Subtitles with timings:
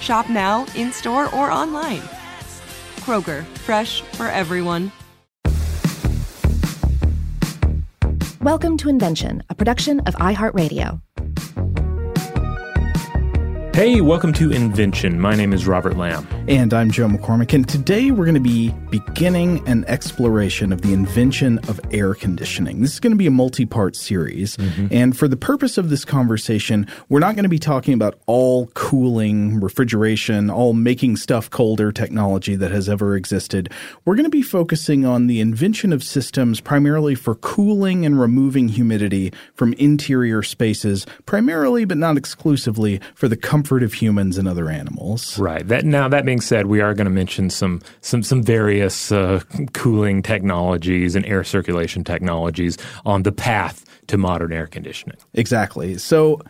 [0.00, 2.00] Shop now, in store, or online.
[3.00, 4.90] Kroger, fresh for everyone.
[8.40, 11.02] Welcome to Invention, a production of iHeartRadio.
[13.74, 15.20] Hey, welcome to Invention.
[15.20, 16.26] My name is Robert Lamb.
[16.48, 17.52] And I'm Joe McCormick.
[17.54, 22.80] And today we're going to be beginning an exploration of the invention of air conditioning.
[22.80, 24.56] This is going to be a multi part series.
[24.56, 24.86] Mm-hmm.
[24.90, 28.68] And for the purpose of this conversation, we're not going to be talking about all
[28.68, 33.70] cooling, refrigeration, all making stuff colder technology that has ever existed.
[34.04, 38.68] We're going to be focusing on the invention of systems primarily for cooling and removing
[38.68, 44.70] humidity from interior spaces, primarily but not exclusively for the comfort of humans and other
[44.70, 45.38] animals.
[45.38, 45.66] Right.
[45.68, 49.40] That now that being said, we are going to mention some some some various uh,
[49.72, 55.16] cooling technologies and air circulation technologies on the path to modern air conditioning.
[55.34, 55.98] Exactly.
[55.98, 56.40] So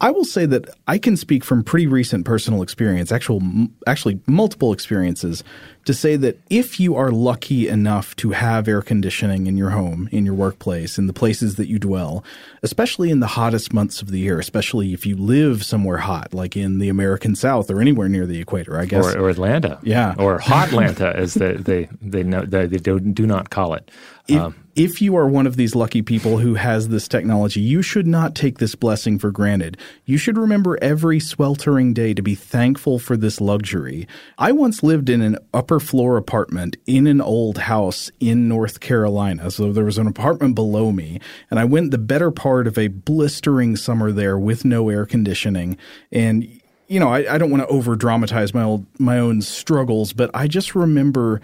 [0.00, 3.42] I will say that I can speak from pretty recent personal experience, actual
[3.86, 5.44] actually multiple experiences,
[5.84, 10.08] to say that if you are lucky enough to have air conditioning in your home,
[10.12, 12.24] in your workplace, in the places that you dwell,
[12.62, 16.56] especially in the hottest months of the year, especially if you live somewhere hot, like
[16.56, 20.14] in the American South or anywhere near the equator, I guess, or, or Atlanta, yeah,
[20.18, 23.90] or Hot Atlanta, as they they they, know, they, they do, do not call it.
[24.28, 27.82] If, um, if you are one of these lucky people who has this technology, you
[27.82, 29.76] should not take this blessing for granted.
[30.04, 34.06] You should remember every sweltering day to be thankful for this luxury.
[34.36, 35.38] I once lived in an
[35.68, 39.50] upper floor apartment in an old house in North Carolina.
[39.50, 41.20] So there was an apartment below me,
[41.50, 45.76] and I went the better part of a blistering summer there with no air conditioning.
[46.10, 46.48] And
[46.86, 50.30] you know, I, I don't want to over dramatize my old, my own struggles, but
[50.32, 51.42] I just remember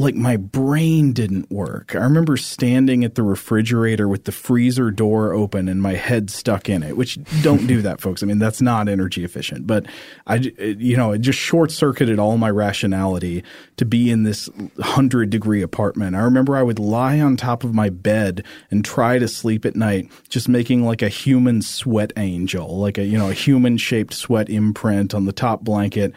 [0.00, 1.94] like my brain didn't work.
[1.94, 6.68] I remember standing at the refrigerator with the freezer door open and my head stuck
[6.68, 8.22] in it, which don't do that, folks.
[8.22, 9.86] I mean, that's not energy efficient, but
[10.26, 13.44] I, you know, it just short circuited all my rationality
[13.76, 14.48] to be in this
[14.80, 16.16] hundred degree apartment.
[16.16, 19.76] I remember I would lie on top of my bed and try to sleep at
[19.76, 24.14] night, just making like a human sweat angel, like a, you know, a human shaped
[24.14, 26.12] sweat imprint on the top blanket.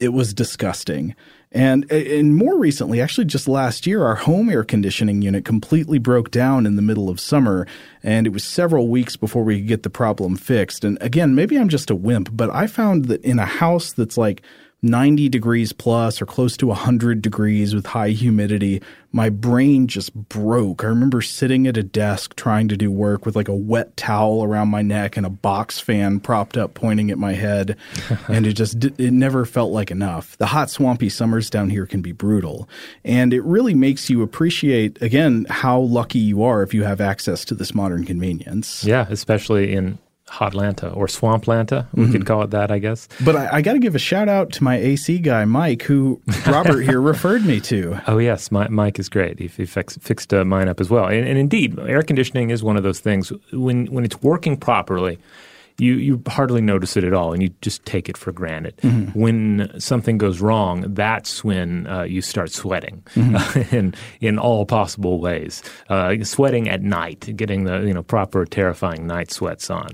[0.00, 1.14] It was disgusting.
[1.50, 6.30] And, and more recently, actually just last year, our home air conditioning unit completely broke
[6.30, 7.66] down in the middle of summer.
[8.02, 10.84] And it was several weeks before we could get the problem fixed.
[10.84, 14.18] And again, maybe I'm just a wimp, but I found that in a house that's
[14.18, 14.42] like
[14.82, 18.80] 90 degrees plus or close to 100 degrees with high humidity,
[19.10, 20.84] my brain just broke.
[20.84, 24.44] I remember sitting at a desk trying to do work with like a wet towel
[24.44, 27.76] around my neck and a box fan propped up pointing at my head.
[28.28, 30.36] and it just, it never felt like enough.
[30.38, 32.68] The hot, swampy summers down here can be brutal.
[33.04, 37.44] And it really makes you appreciate, again, how lucky you are if you have access
[37.46, 38.84] to this modern convenience.
[38.84, 39.98] Yeah, especially in
[40.30, 41.86] Hotlanta or Swamp Swamplanta.
[41.92, 42.12] We mm-hmm.
[42.12, 43.08] could call it that, I guess.
[43.24, 46.20] But I, I got to give a shout out to my AC guy, Mike, who
[46.46, 48.00] Robert here referred me to.
[48.06, 48.50] Oh, yes.
[48.50, 49.38] My, Mike is great.
[49.38, 51.06] He, he fix, fixed uh, mine up as well.
[51.06, 53.32] And, and, indeed, air conditioning is one of those things.
[53.52, 55.18] When, when it's working properly,
[55.78, 58.76] you, you hardly notice it at all and you just take it for granted.
[58.78, 59.18] Mm-hmm.
[59.18, 63.36] When something goes wrong, that's when uh, you start sweating mm-hmm.
[63.36, 65.62] uh, in, in all possible ways.
[65.88, 69.88] Uh, sweating at night, getting the you know proper terrifying night sweats on.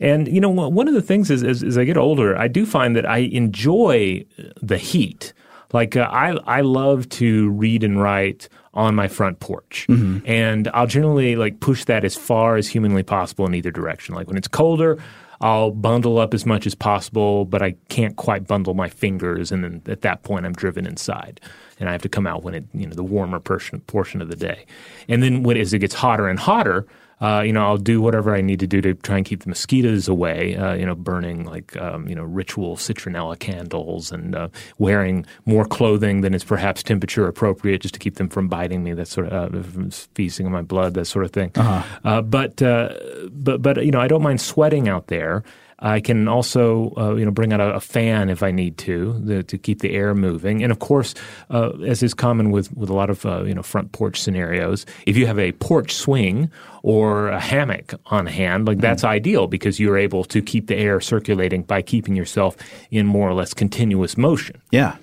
[0.00, 2.66] And you know, one of the things is as, as I get older, I do
[2.66, 4.24] find that I enjoy
[4.60, 5.32] the heat.
[5.72, 9.86] Like uh, I, I love to read and write on my front porch.
[9.88, 10.26] Mm-hmm.
[10.26, 14.14] And I'll generally like push that as far as humanly possible in either direction.
[14.14, 14.98] Like when it's colder,
[15.40, 19.52] I'll bundle up as much as possible, but I can't quite bundle my fingers.
[19.52, 21.40] And then at that point, I'm driven inside,
[21.78, 24.28] and I have to come out when it, you know, the warmer portion portion of
[24.28, 24.64] the day.
[25.08, 26.86] And then when as it gets hotter and hotter,
[27.20, 29.48] uh, you know, I'll do whatever I need to do to try and keep the
[29.48, 30.56] mosquitoes away.
[30.56, 34.48] Uh, you know, burning like um, you know ritual citronella candles and uh,
[34.78, 38.92] wearing more clothing than is perhaps temperature appropriate just to keep them from biting me.
[38.92, 41.52] That sort of uh, feasting on my blood, that sort of thing.
[41.54, 41.98] Uh-huh.
[42.04, 42.94] Uh, but uh,
[43.30, 45.42] but but you know, I don't mind sweating out there.
[45.78, 49.12] I can also, uh, you know, bring out a, a, fan if I need to
[49.22, 50.62] the, to keep the air moving.
[50.62, 51.14] And of course,
[51.50, 54.86] uh, as is common with with a lot of uh, you know front porch scenarios,
[55.06, 56.50] if you have a porch swing
[56.82, 59.08] or a hammock on hand, like that's mm.
[59.08, 62.56] ideal because you're able to keep the air circulating by keeping yourself
[62.90, 64.60] in more or less continuous motion.
[64.70, 64.96] Yeah.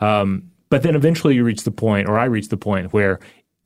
[0.00, 3.20] Um, but then eventually you reach the point, or I reach the point where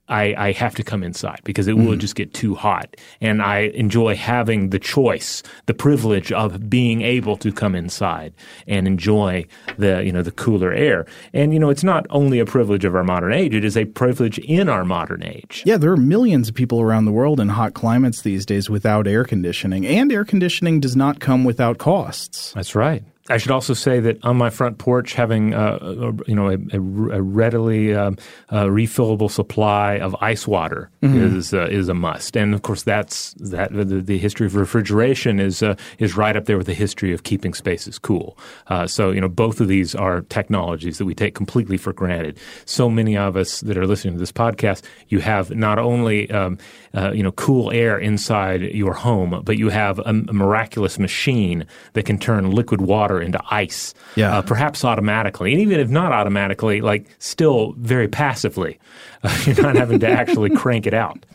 [0.09, 1.99] I, I, have to come inside because it will mm.
[1.99, 2.95] just get too hot.
[3.21, 8.33] And I enjoy having the choice, the privilege of being able to come inside
[8.67, 9.45] and enjoy
[9.77, 11.05] the, you know, the cooler air.
[11.33, 13.85] And, you know, it's not only a privilege of our modern age, it is a
[13.85, 15.63] privilege in our modern age.
[15.65, 19.07] Yeah, there are millions of people around the world in hot climates these days without
[19.07, 19.85] air conditioning.
[19.85, 22.51] And air conditioning does not come without costs.
[22.53, 23.03] That's right.
[23.29, 26.57] I should also say that on my front porch, having uh, a, you know a,
[26.73, 28.17] a readily um,
[28.49, 31.37] uh, refillable supply of ice water mm-hmm.
[31.37, 35.39] is uh, is a must, and of course that's that the, the history of refrigeration
[35.39, 38.37] is uh, is right up there with the history of keeping spaces cool.
[38.67, 42.37] Uh, so you know both of these are technologies that we take completely for granted.
[42.65, 46.57] So many of us that are listening to this podcast, you have not only um,
[46.93, 51.65] uh, you know cool air inside your home, but you have a, a miraculous machine
[51.93, 54.37] that can turn liquid water into ice, yeah.
[54.37, 58.79] Uh, perhaps automatically, and even if not automatically, like still very passively.
[59.23, 61.25] Uh, you're not having to actually crank it out.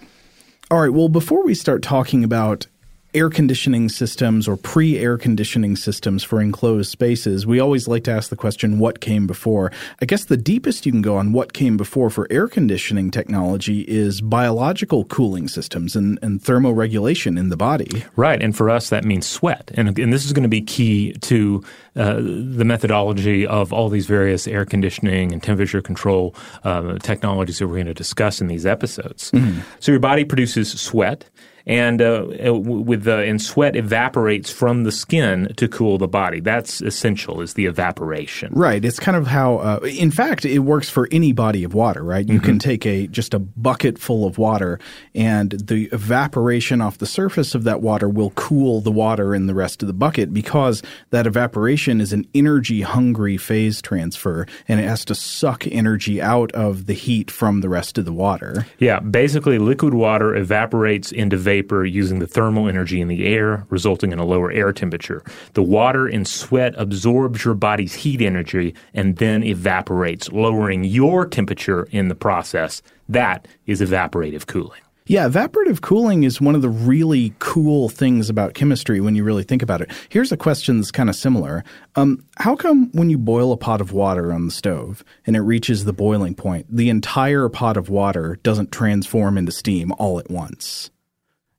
[0.70, 0.92] All right.
[0.92, 2.66] Well, before we start talking about
[3.14, 8.10] air conditioning systems or pre air conditioning systems for enclosed spaces, we always like to
[8.10, 9.72] ask the question, what came before?
[10.02, 13.82] I guess the deepest you can go on what came before for air conditioning technology
[13.82, 18.04] is biological cooling systems and, and thermoregulation in the body.
[18.16, 18.42] Right.
[18.42, 19.70] And for us, that means sweat.
[19.74, 21.62] And, and this is going to be key to
[21.96, 26.34] uh, the methodology of all these various air conditioning and temperature control
[26.64, 29.30] uh, technologies that we're going to discuss in these episodes.
[29.30, 29.60] Mm-hmm.
[29.78, 31.30] So your body produces sweat
[31.66, 36.40] and uh, uh with the and sweat evaporates from the skin to cool the body.
[36.40, 37.40] That's essential.
[37.40, 38.84] Is the evaporation right?
[38.84, 42.02] It's kind of how, uh, in fact, it works for any body of water.
[42.02, 42.26] Right?
[42.28, 42.44] You mm-hmm.
[42.44, 44.78] can take a just a bucket full of water,
[45.14, 49.54] and the evaporation off the surface of that water will cool the water in the
[49.54, 54.84] rest of the bucket because that evaporation is an energy hungry phase transfer, and it
[54.84, 58.66] has to suck energy out of the heat from the rest of the water.
[58.78, 63.64] Yeah, basically, liquid water evaporates into vapor vapor using the thermal energy in the air,
[63.70, 65.22] resulting in a lower air temperature.
[65.52, 71.86] The water in sweat absorbs your body's heat energy and then evaporates, lowering your temperature
[71.92, 72.82] in the process.
[73.08, 74.80] That is evaporative cooling.
[75.06, 79.44] Yeah, evaporative cooling is one of the really cool things about chemistry when you really
[79.44, 79.92] think about it.
[80.08, 81.62] Here's a question that's kind of similar.
[81.94, 85.42] Um, how come when you boil a pot of water on the stove and it
[85.42, 90.30] reaches the boiling point, the entire pot of water doesn't transform into steam all at
[90.30, 90.90] once?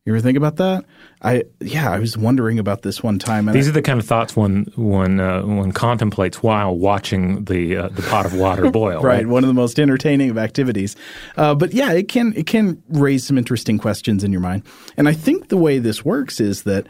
[0.05, 0.85] You ever think about that?
[1.23, 3.47] I yeah, I was wondering about this one time.
[3.47, 7.75] These I, are the kind of thoughts one one uh, one contemplates while watching the
[7.75, 9.01] uh, the pot of water boil.
[9.01, 10.95] right, right, one of the most entertaining of activities.
[11.37, 14.61] Uh, but yeah, it can it can raise some interesting questions in your mind.
[14.95, 16.85] And I think the way this works is that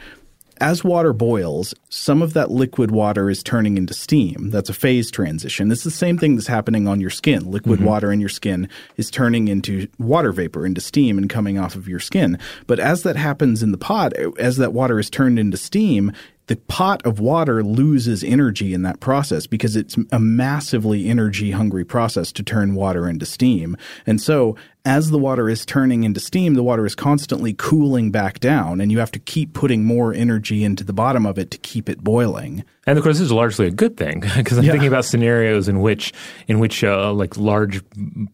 [0.61, 4.49] as water boils, some of that liquid water is turning into steam.
[4.51, 5.71] That's a phase transition.
[5.71, 7.49] It's the same thing that's happening on your skin.
[7.51, 7.85] Liquid Mm-hmm.
[7.87, 11.87] water in your skin is turning into water vapor, into steam, and coming off of
[11.87, 12.37] your skin.
[12.67, 16.11] But as that happens in the pot, as that water is turned into steam,
[16.47, 21.83] the pot of water loses energy in that process because it's a massively energy hungry
[21.83, 23.75] process to turn water into steam.
[24.05, 28.39] And so as the water is turning into steam, the water is constantly cooling back
[28.39, 31.57] down, and you have to keep putting more energy into the bottom of it to
[31.57, 32.63] keep it boiling.
[32.87, 34.73] And of course, this is largely a good thing because I'm Yeah.
[34.73, 36.13] thinking about scenarios in which,
[36.47, 37.81] in which uh, like large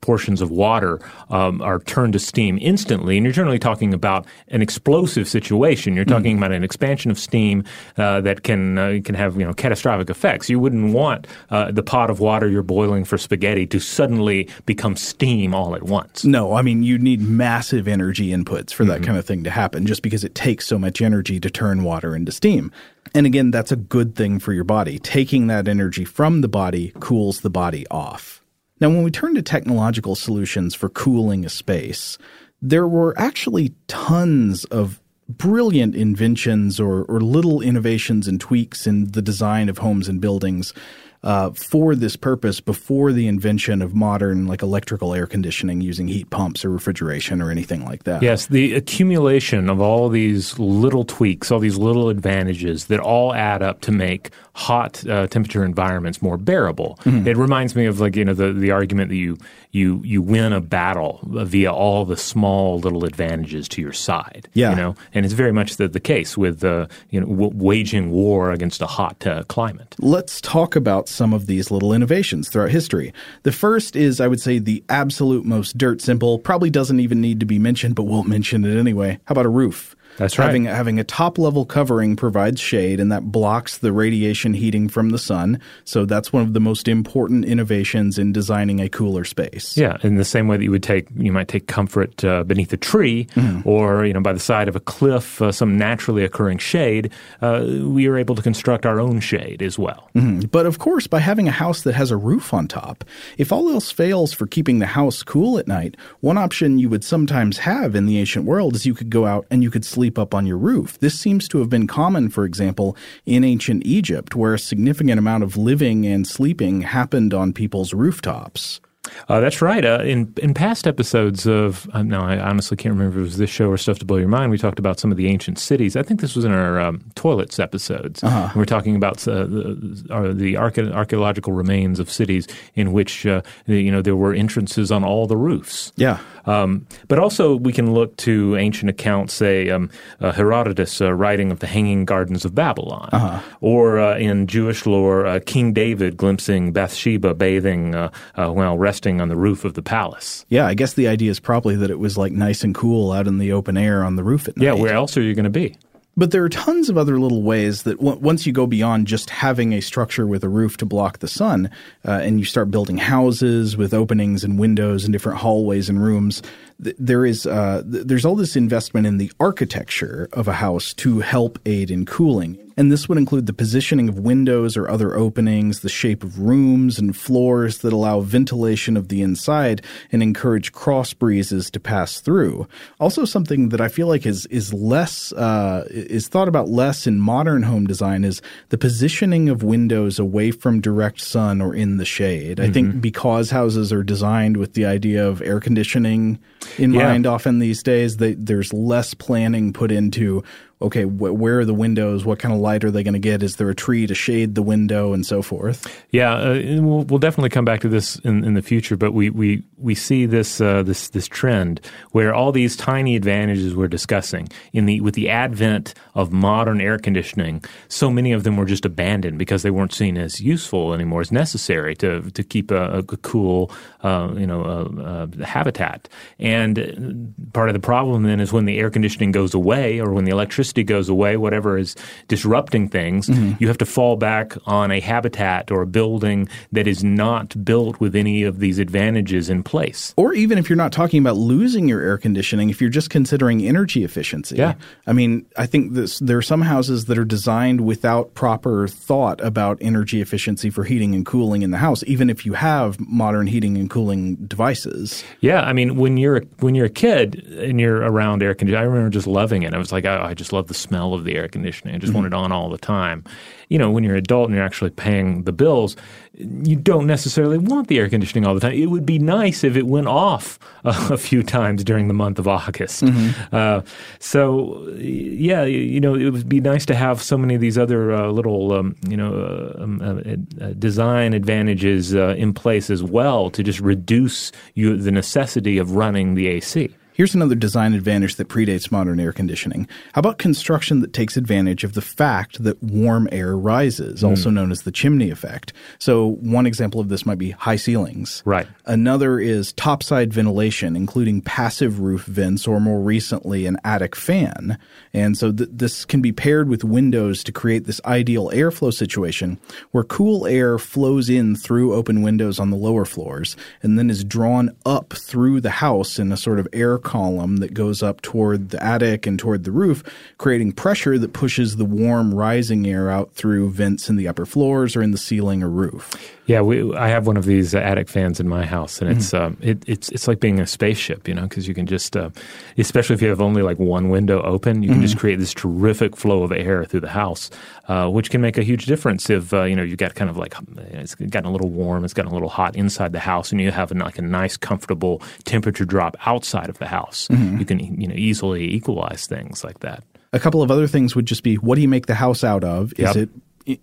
[0.02, 4.62] portions of water um, are turned to steam instantly, and you're generally talking about an
[4.62, 5.96] explosive situation.
[5.96, 7.64] You're talking about an expansion of steam
[7.98, 10.50] uh, that can uh, can have you know catastrophic effects.
[10.50, 14.98] You wouldn't want uh, the pot of water you're boiling for spaghetti to suddenly become
[14.98, 16.26] steam all at once.
[16.26, 19.06] No, I mean, you need massive energy inputs for that mm-hmm.
[19.06, 22.16] kind of thing to happen just because it takes so much energy to turn water
[22.16, 22.72] into steam.
[23.14, 25.00] And again, that's a good thing for your body.
[25.00, 28.42] Taking that energy from the body cools the body off.
[28.80, 32.18] Now, when we turn to technological solutions for cooling a space,
[32.62, 39.22] there were actually tons of brilliant inventions or, or little innovations and tweaks in the
[39.22, 40.74] design of homes and buildings
[41.24, 46.30] uh, for this purpose before the invention of modern like electrical air conditioning using heat
[46.32, 48.24] pumps or refrigeration or anything like that.
[48.24, 53.62] Yes, the accumulation of all these little tweaks, all these little advantages that all add
[53.62, 57.00] up to make hot uh, temperature environments more bearable.
[57.04, 57.28] Mm-hmm.
[57.28, 59.38] It reminds me of like you know the the argument that you
[59.72, 64.50] you you win a battle via all the small little advantages to your side.
[64.54, 64.72] Yeah.
[64.72, 68.12] you know, and it's very much the, the case with uh, you know w- waging
[68.12, 69.96] war against a hot uh, climate.
[70.00, 73.14] Let's talk about some of these little innovations throughout history.
[73.44, 77.40] The first is, I would say, the absolute most dirt simple, probably doesn't even need
[77.40, 79.20] to be mentioned, but we'll mention it anyway.
[79.26, 79.96] How about a roof?
[80.18, 80.46] That's right.
[80.46, 85.10] Having, having a top level covering provides shade, and that blocks the radiation heating from
[85.10, 85.60] the sun.
[85.84, 89.78] So that's one of the most important innovations in designing a cooler space.
[89.78, 92.72] Yeah, in the same way that you would take, you might take comfort uh, beneath
[92.74, 93.68] a tree, Mm-hmm.
[93.68, 97.12] or you know, by the side of a cliff, uh, some naturally occurring shade.
[97.42, 100.10] Uh, we are able to construct our own shade as well.
[100.52, 103.04] But of course, by having a house that has a roof on top,
[103.38, 107.04] if all else fails for keeping the house cool at night, one option you would
[107.04, 110.01] sometimes have in the ancient world is you could go out and you could sleep
[110.10, 111.00] up on your roof.
[111.00, 115.44] This seems to have been common, for example, in ancient Egypt, where a significant amount
[115.44, 118.82] of living and sleeping happened on people's rooftops.
[119.28, 119.84] Uh, that's right.
[119.84, 123.38] Uh, in in past episodes of uh, no, I honestly can't remember if it was
[123.38, 124.52] this show or Stuff to Blow Your Mind.
[124.52, 125.96] We talked about some of the ancient cities.
[125.96, 128.24] I think this was in our um, toilets episodes.
[128.24, 128.52] Uh-huh.
[128.54, 133.26] We We're talking about uh, the, uh, the archae- archaeological remains of cities in which
[133.26, 135.92] uh, the, you know there were entrances on all the roofs.
[135.96, 136.20] Yeah.
[136.46, 139.90] Um, but also, we can look to ancient accounts, say um,
[140.20, 145.26] uh, Herodotus uh, writing of the Hanging Gardens of Babylon, or uh, in Jewish lore,
[145.26, 147.94] uh, King David glimpsing Bathsheba bathing
[148.36, 150.46] while resting on the roof of the palace.
[150.50, 153.26] Yeah, I guess the idea is probably that it was like nice and cool out
[153.26, 154.66] in the open air on the roof at night.
[154.66, 155.78] Yeah, where else are you going to be?
[156.18, 159.30] But there are tons of other little ways that w- once you go beyond just
[159.30, 161.70] having a structure with a roof to block the sun,
[162.06, 166.42] uh, and you start building houses with openings and windows and different hallways and rooms,
[166.84, 170.94] th- there is uh, th- there's all this investment in the architecture of a house
[170.96, 172.58] to help aid in cooling.
[172.78, 176.98] And this would include the positioning of windows or other openings, the shape of rooms
[176.98, 182.68] and floors that allow ventilation of the inside and encourage cross breezes to pass through.
[183.00, 187.20] Also, something that I feel like is is less uh, is thought about less in
[187.20, 192.06] modern home design is the positioning of windows away from direct sun or in the
[192.06, 192.60] shade.
[192.60, 196.40] I think because houses are designed with the idea of air conditioning
[196.78, 197.04] in Yeah.
[197.04, 200.44] mind, often these days they, there's less planning put into
[200.82, 202.26] okay, wh- where are the windows?
[202.26, 203.44] What kind of light are they going to get?
[203.44, 205.88] Is there a tree to shade the window and so forth?
[206.12, 209.30] Yeah, uh, we'll, we'll definitely come back to this in, in the future, but we,
[209.30, 214.48] we, we see this uh, this this trend where all these tiny advantages we're discussing
[214.74, 218.86] in the with the advent of modern air conditioning, so many of them were just
[218.86, 223.04] abandoned because they weren't seen as useful anymore, as necessary to to keep a, a
[223.04, 223.72] cool
[224.04, 226.08] uh, you know uh, uh, habitat.
[226.40, 230.14] And uh, part of the problem then is when the air conditioning goes away or
[230.14, 231.96] when the electricity goes away, whatever is
[232.28, 233.54] disrupting things, mm-hmm.
[233.60, 238.00] you have to fall back on a habitat or a building that is not built
[238.00, 240.14] with any of these advantages in place.
[240.18, 243.62] Or even if you're not talking about losing your air conditioning, if you're just considering
[243.62, 244.56] energy efficiency.
[244.56, 244.74] Yeah.
[245.06, 249.40] I mean, I think this, there are some houses that are designed without proper thought
[249.42, 253.46] about energy efficiency for heating and cooling in the house, even if you have modern
[253.48, 255.24] heating and cooling devices.
[255.42, 258.82] Yeah, I mean, when you're you're when you're a kid and you're around air conditioning,
[258.82, 259.74] I remember just loving it.
[259.74, 261.96] I was like, I, I just love the smell of the air conditioning.
[261.96, 262.22] I just mm-hmm.
[262.22, 263.24] want it on all the time.
[263.70, 265.96] You know, when you're an adult and you're actually paying the bills,
[266.34, 268.74] you don't necessarily want the air conditioning all the time.
[268.74, 272.40] It would be nice if it went off a, a few times during the month
[272.40, 273.04] of August.
[273.04, 273.56] Mm-hmm.
[273.56, 273.82] Uh,
[274.20, 278.14] so, yeah, you know, it would be nice to have so many of these other
[278.14, 283.04] uh, little, um, you know, uh, um, uh, uh, design advantages uh, in place as
[283.04, 286.94] well to just reduce you, the necessity of running the AC.
[287.14, 289.88] Here's another design advantage that predates modern air conditioning.
[290.14, 294.30] How about construction that takes advantage of the fact that warm air rises, mm.
[294.30, 295.74] also known as the chimney effect?
[296.00, 298.42] So, one example of this might be high ceilings.
[298.46, 298.68] Right.
[298.86, 304.78] Another is topside ventilation, including passive roof vents or more recently an attic fan.
[305.14, 309.60] And so, th- this can be paired with windows to create this ideal airflow situation
[309.92, 314.24] where cool air flows in through open windows on the lower floors and then is
[314.24, 318.70] drawn up through the house in a sort of air column that goes up toward
[318.70, 320.04] the attic and toward the roof,
[320.38, 324.96] creating pressure that pushes the warm rising air out through vents in the upper floors
[324.96, 326.16] or in the ceiling or roof.
[326.48, 329.32] Yeah, we, I have one of these uh, attic fans in my house, and it's
[329.32, 329.46] mm-hmm.
[329.46, 332.30] um, it, it's it's like being a spaceship, you know, because you can just, uh,
[332.78, 335.04] especially if you have only like one window open, you can mm-hmm.
[335.04, 337.52] just create this terrific flow of air through the house,
[337.88, 340.36] uh, which can make a huge difference if uh, you know you got kind of
[340.36, 343.62] like it's gotten a little warm, it's gotten a little hot inside the house, and
[343.62, 347.28] you have like a nice, comfortable temperature drop outside of the house.
[347.30, 347.58] Mm-hmm.
[347.60, 350.04] You can you know easily equalize things like that.
[350.34, 352.64] A couple of other things would just be what do you make the house out
[352.64, 352.94] of?
[352.98, 353.30] Is it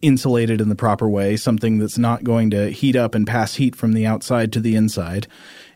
[0.03, 3.77] insulated in the proper way, something that's not going to heat up and pass heat
[3.77, 5.27] from the outside to the inside.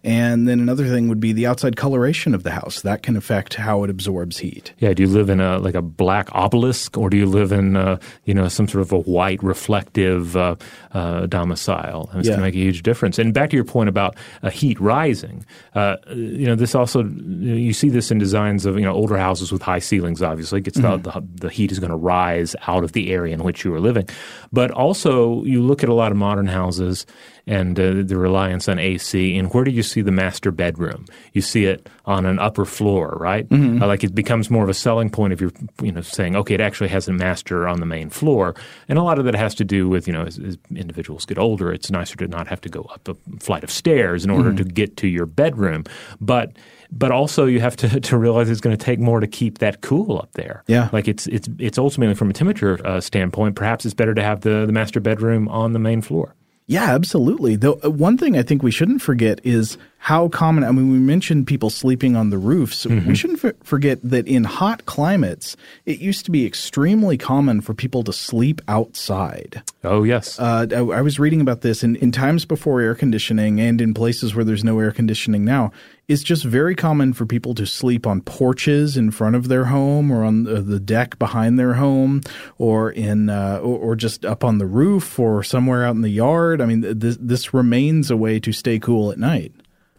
[0.04, 2.82] And then another thing would be the outside coloration of the house.
[2.82, 4.73] That can affect how it absorbs heat.
[4.78, 4.92] Yeah.
[4.94, 7.99] Do you live in a like a black obelisk, or do you live in uh,
[8.25, 10.56] you know some sort of a white reflective uh,
[10.92, 12.09] uh, domicile?
[12.11, 12.32] And it's yeah.
[12.37, 13.18] going to make a huge difference.
[13.18, 15.47] And back to your point about uh, heat rising.
[15.75, 19.52] Uh, you know, this also you see this in designs of you know older houses
[19.52, 20.21] with high ceilings.
[20.21, 21.02] Obviously, gets mm-hmm.
[21.02, 23.80] the, the heat is going to rise out of the area in which you are
[23.80, 24.09] living.
[24.52, 27.06] But also, you look at a lot of modern houses
[27.46, 29.37] and uh, the reliance on AC.
[29.37, 31.06] And where do you see the master bedroom?
[31.32, 33.49] You see it on an upper floor, right?
[33.49, 33.82] Mm-hmm.
[33.82, 36.54] Uh, like it becomes more of a selling point if you're you know saying, okay,
[36.54, 38.54] it actually has a master on the main floor.
[38.88, 41.38] And a lot of that has to do with you know as, as individuals get
[41.38, 44.50] older, it's nicer to not have to go up a flight of stairs in order
[44.50, 44.64] mm-hmm.
[44.64, 45.84] to get to your bedroom,
[46.20, 46.52] but
[46.94, 49.80] but also you have to, to realize it's going to take more to keep that
[49.80, 50.62] cool up there.
[50.66, 54.22] Yeah, like it's it's it's ultimately from a temperature uh, standpoint, perhaps it's better to
[54.22, 56.35] have the the master bedroom on the main floor.
[56.66, 57.57] Yeah, absolutely.
[57.57, 60.64] The uh, one thing I think we shouldn't forget is how common.
[60.64, 62.87] I mean, we mentioned people sleeping on the roofs.
[62.87, 63.09] Mm-hmm.
[63.09, 67.75] We shouldn't f- forget that in hot climates, it used to be extremely common for
[67.75, 69.62] people to sleep outside.
[69.85, 70.38] Oh yes.
[70.38, 73.94] Uh, I, I, was reading about this in, in times before air conditioning and in
[73.94, 75.72] places where there's no air conditioning now
[76.12, 80.11] it's just very common for people to sleep on porches in front of their home
[80.11, 82.20] or on the deck behind their home
[82.59, 86.11] or in uh, or, or, just up on the roof or somewhere out in the
[86.11, 86.61] yard.
[86.61, 89.53] I mean, this this remains a way to stay cool at night.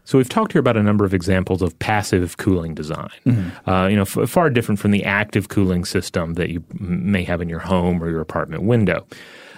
[0.04, 3.08] So we've talked here about a number of examples of passive cooling design.
[3.26, 3.68] Mm-hmm.
[3.68, 7.40] Uh, you know, f- far different from the active cooling system that you may have
[7.40, 9.06] in your home or your apartment window.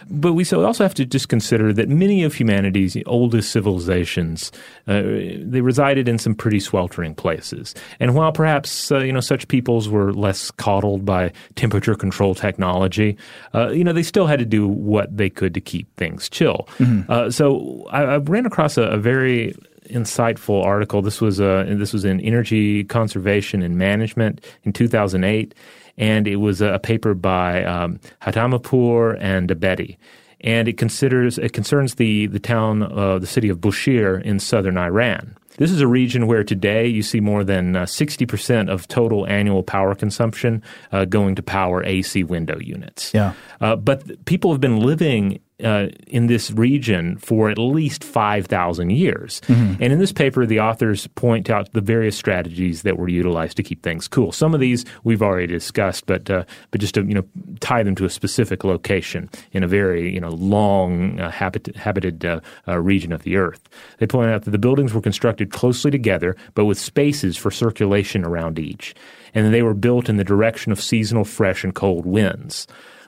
[0.09, 4.53] But we also have to just consider that many of humanity's oldest civilizations
[4.87, 7.75] uh, they resided in some pretty sweltering places.
[7.99, 13.17] And while perhaps uh, you know such peoples were less coddled by temperature control technology,
[13.55, 16.69] uh, you know they still had to do what they could to keep things chill.
[16.79, 17.11] Mm-hmm.
[17.11, 19.55] Uh, so I, I, ran across a, a very
[19.91, 21.03] insightful article.
[21.03, 25.55] This was uh, this was in Energy Conservation and Management in 2008
[25.99, 29.97] and it was a paper by um, Hatamipour and Abedi.
[30.41, 34.77] And it considers it concerns the the town, uh, the city of Bushehr in southern
[34.77, 35.37] Iran.
[35.57, 39.63] This is a region where today you see more than uh, 60% of total annual
[39.63, 43.13] power consumption uh, going to power AC window units.
[43.15, 43.33] Yeah.
[43.61, 49.41] Uh, but people have been living uh, in this region for at least 5,000 years.
[49.47, 49.83] Mm-hmm.
[49.83, 53.63] And in this paper, the authors point out the various strategies that were utilized to
[53.63, 54.33] keep things cool.
[54.33, 57.25] Some of these we've already discussed, but uh, but just to you know
[57.61, 62.25] tie them to a specific location in a very you know long uh, habit- habited
[62.25, 63.69] uh, uh, region of the Earth.
[63.99, 68.25] They point out that the buildings were constructed closely together, but with spaces for circulation
[68.25, 68.95] around each,
[69.35, 72.67] and they were built in the direction of seasonal fresh and cold winds.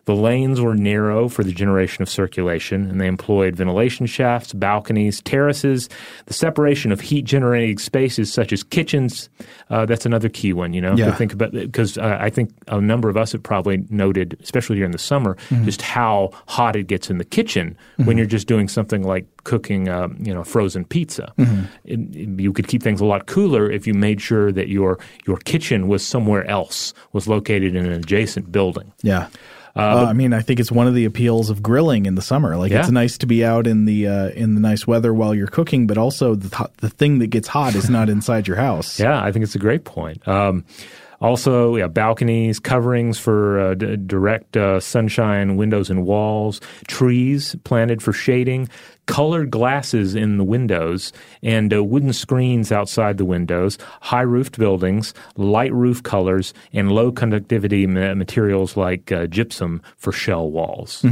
[0.08, 5.20] The lanes were narrow for the generation of circulation, and they employed ventilation shafts, balconies,
[5.20, 5.90] terraces,
[6.24, 9.28] the separation of heat generating spaces such as kitchens.
[9.68, 11.10] Uh, that's another key one, you know, Yeah.
[11.10, 14.76] to think about because uh, I think a number of us have probably noted, especially
[14.76, 18.66] during the summer, just how hot it gets in the kitchen when you're just doing
[18.66, 21.34] something like cooking, um, you know, frozen pizza.
[21.84, 24.98] It- it- you could keep things a lot cooler if you made sure that your
[25.26, 28.90] your kitchen was somewhere else, was located in an adjacent building.
[29.02, 29.26] Yeah.
[29.78, 32.56] Uh, I mean, I think it's one of the appeals of grilling in the summer.
[32.56, 35.46] Like, it's nice to be out in the uh, in the nice weather while you're
[35.46, 38.98] cooking, but also the th- the thing that gets hot is not inside your house.
[38.98, 40.26] Yeah, I think it's a great point.
[40.26, 40.64] Um,
[41.20, 48.02] also, yeah, balconies, coverings for uh, d- direct uh, sunshine, windows and walls, trees planted
[48.02, 48.68] for shading,
[49.06, 55.14] colored glasses in the windows, and uh, wooden screens outside the windows, high roofed buildings,
[55.36, 61.04] light roof colors, and low conductivity ma- materials like uh, gypsum for shell walls.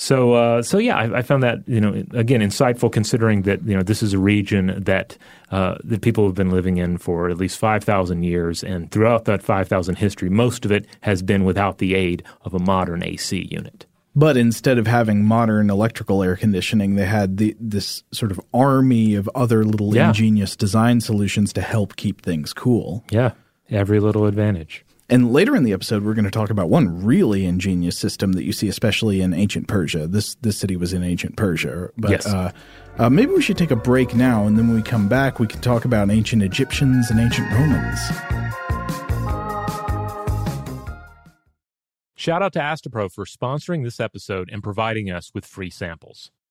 [0.00, 3.76] So, uh, so yeah, I, I found that you know again insightful, considering that you
[3.76, 5.18] know this is a region that
[5.50, 9.24] uh, that people have been living in for at least five thousand years, and throughout
[9.24, 13.02] that five thousand history, most of it has been without the aid of a modern
[13.02, 13.86] AC unit.
[14.14, 19.14] But instead of having modern electrical air conditioning, they had the, this sort of army
[19.16, 20.08] of other little Yeah.
[20.08, 23.04] ingenious design solutions to help keep things cool.
[23.10, 23.32] Yeah,
[23.68, 24.84] every little advantage.
[25.10, 28.44] And later in the episode, we're going to talk about one really ingenious system that
[28.44, 30.06] you see, especially in ancient Persia.
[30.06, 32.26] This this city was in ancient Persia, but Yes.
[32.26, 32.52] uh,
[32.98, 35.46] uh, maybe we should take a break now, and then when we come back, we
[35.46, 37.98] can talk about ancient Egyptians and ancient Romans.
[42.14, 46.30] Shout out to Astepro for sponsoring this episode and providing us with free samples.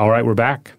[0.00, 0.72] All right, we're back.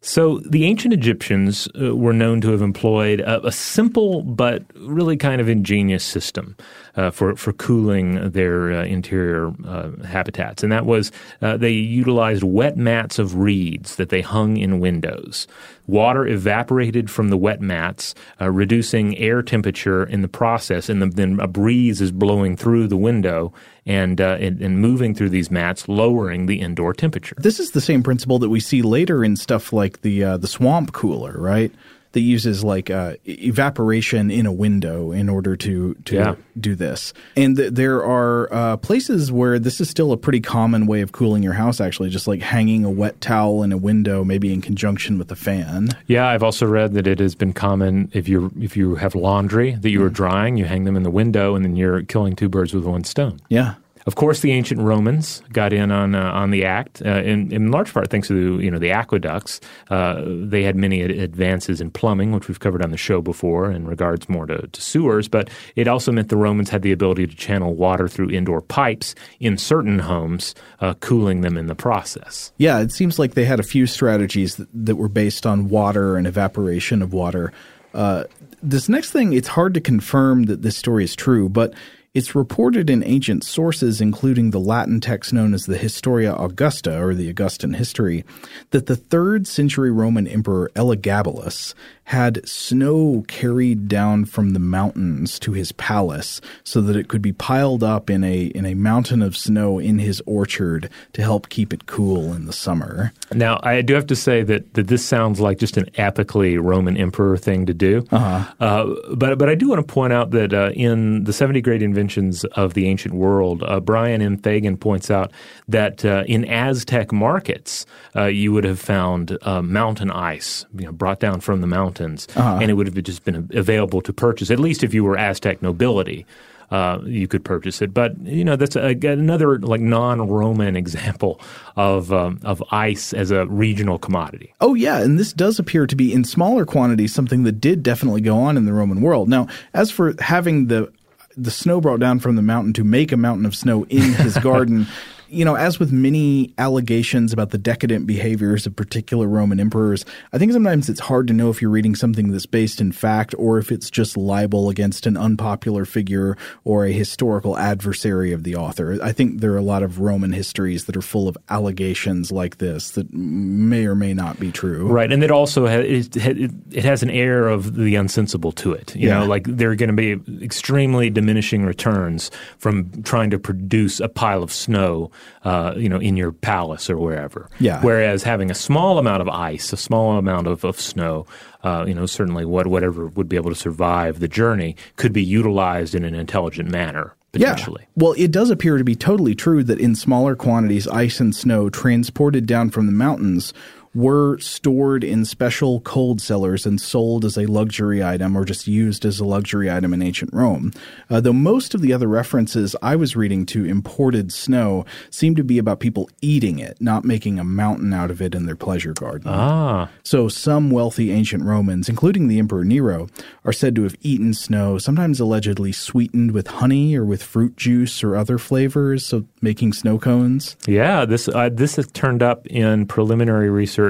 [0.00, 5.16] So the ancient Egyptians uh, were known to have employed a, a, simple but really
[5.16, 6.56] kind of ingenious system
[6.98, 12.42] uh, for for cooling their uh, interior uh, habitats, and that was uh, they utilized
[12.42, 15.46] wet mats of reeds that they hung in windows.
[15.86, 21.06] Water evaporated from the wet mats, uh, reducing air temperature in the process, and the,
[21.06, 23.54] then a breeze is blowing through the window
[23.86, 27.36] and, and, and moving through these mats, lowering the indoor temperature.
[27.38, 30.92] This is the same principle that we see later in stuff like the the swamp
[30.92, 31.72] cooler, right?
[32.12, 36.34] That uses like uh, evaporation in a window in order to to yeah.
[36.58, 37.12] do this.
[37.36, 41.12] And th- there are uh, places where this is still a pretty common way of
[41.12, 41.80] cooling your house.
[41.80, 45.36] Actually, just like hanging a wet towel in a window, maybe in conjunction with a
[45.36, 45.88] fan.
[46.06, 49.72] Yeah, I've also read that it has been common if you if you have laundry
[49.72, 50.14] that you are mm.
[50.14, 53.04] drying, you hang them in the window, and then you're killing two birds with one
[53.04, 53.40] stone.
[53.48, 53.74] Yeah.
[54.08, 57.70] Of course, the ancient Romans got in on uh, on the act uh, in, in
[57.70, 59.60] large part thanks to you know the aqueducts.
[59.90, 63.86] Uh, they had many advances in plumbing, which we've covered on the show before, in
[63.86, 65.28] regards more to, to, sewers.
[65.28, 69.14] But it also meant the Romans had the ability to channel water through indoor pipes
[69.40, 72.50] in certain homes, uh, cooling them in the process.
[72.56, 76.16] Yeah, it seems like they had a few strategies that, that were based on water
[76.16, 77.52] and evaporation of water.
[77.92, 78.24] Uh,
[78.62, 81.74] this next thing, it's hard to confirm that this story is true, but
[82.14, 87.14] it's reported in ancient sources, including the Latin text known as the Historia Augusta, or
[87.14, 88.24] the Augustan History,
[88.70, 91.74] that the third century Roman emperor Elagabalus
[92.08, 97.34] had snow carried down from the mountains to his palace so that it could be
[97.34, 101.70] piled up in a in a mountain of snow in his orchard to help keep
[101.70, 103.12] it cool in the summer.
[103.34, 106.96] Now, I do have to say that, that this sounds like just an epically Roman
[106.96, 108.06] emperor thing to do.
[108.10, 108.54] Uh-huh.
[108.58, 111.82] Uh, but but I do want to point out that uh, in the 70 Great
[111.82, 114.38] Inventions of the Ancient World, uh, Brian M.
[114.38, 115.30] Fagan points out
[115.68, 117.84] that uh, in Aztec markets,
[118.16, 121.97] uh, you would have found uh, mountain ice you know, brought down from the mountain
[121.98, 122.58] mountains, uh-huh.
[122.60, 124.50] and it would have just been available to purchase.
[124.50, 126.26] At least if you were Aztec nobility,
[126.70, 127.94] uh, you could purchase it.
[127.94, 131.40] But you know that's a, another like non-Roman example
[131.76, 134.54] of um, of ice as a regional commodity.
[134.60, 138.20] Oh yeah, and this does appear to be in smaller quantities something that did definitely
[138.20, 139.28] go on in the Roman world.
[139.28, 140.92] Now, as for having the
[141.36, 144.36] the snow brought down from the mountain to make a mountain of snow in his
[144.42, 144.88] garden
[145.30, 150.38] you know, as with many allegations about the decadent behaviors of particular Roman emperors, I
[150.38, 153.58] think sometimes it's hard to know if you're reading something that's based in fact or
[153.58, 158.98] if it's just libel against an unpopular figure or a historical adversary of the author.
[159.02, 162.58] I think there are a lot of Roman histories that are full of allegations like
[162.58, 164.88] this that may or may not be true.
[164.88, 168.94] Right, and it also has, it, has an air of the unsensible to it.
[168.96, 169.20] You yeah.
[169.20, 174.08] know, like there are going to be extremely diminishing returns from trying to produce a
[174.08, 175.10] pile of snow
[175.44, 177.48] uh, you know, in your palace or wherever.
[177.60, 177.80] Yeah.
[177.82, 181.26] Whereas having a small amount of ice, a small amount of, of snow,
[181.62, 185.24] uh, you know, certainly what whatever would be able to survive the journey could be
[185.24, 187.14] utilized in an intelligent manner.
[187.32, 187.82] Potentially.
[187.82, 188.02] Yeah.
[188.02, 191.68] Well, it does appear to be totally true that in smaller quantities, ice and snow
[191.68, 193.52] transported down from the mountains
[193.94, 199.04] were stored in special cold cellars and sold as a luxury item or just used
[199.04, 200.72] as a luxury item in ancient Rome.
[201.10, 205.44] Uh, though most of the other references I was reading to imported snow seem to
[205.44, 208.92] be about people eating it, not making a mountain out of it in their pleasure
[208.92, 209.28] garden.
[209.28, 209.88] Ah.
[210.02, 213.08] So some wealthy ancient Romans, including the Emperor Nero,
[213.44, 218.04] are said to have eaten snow, sometimes allegedly sweetened with honey or with fruit juice
[218.04, 220.56] or other flavors, so making snow cones.
[220.66, 223.87] Yeah, this uh, this has turned up in preliminary research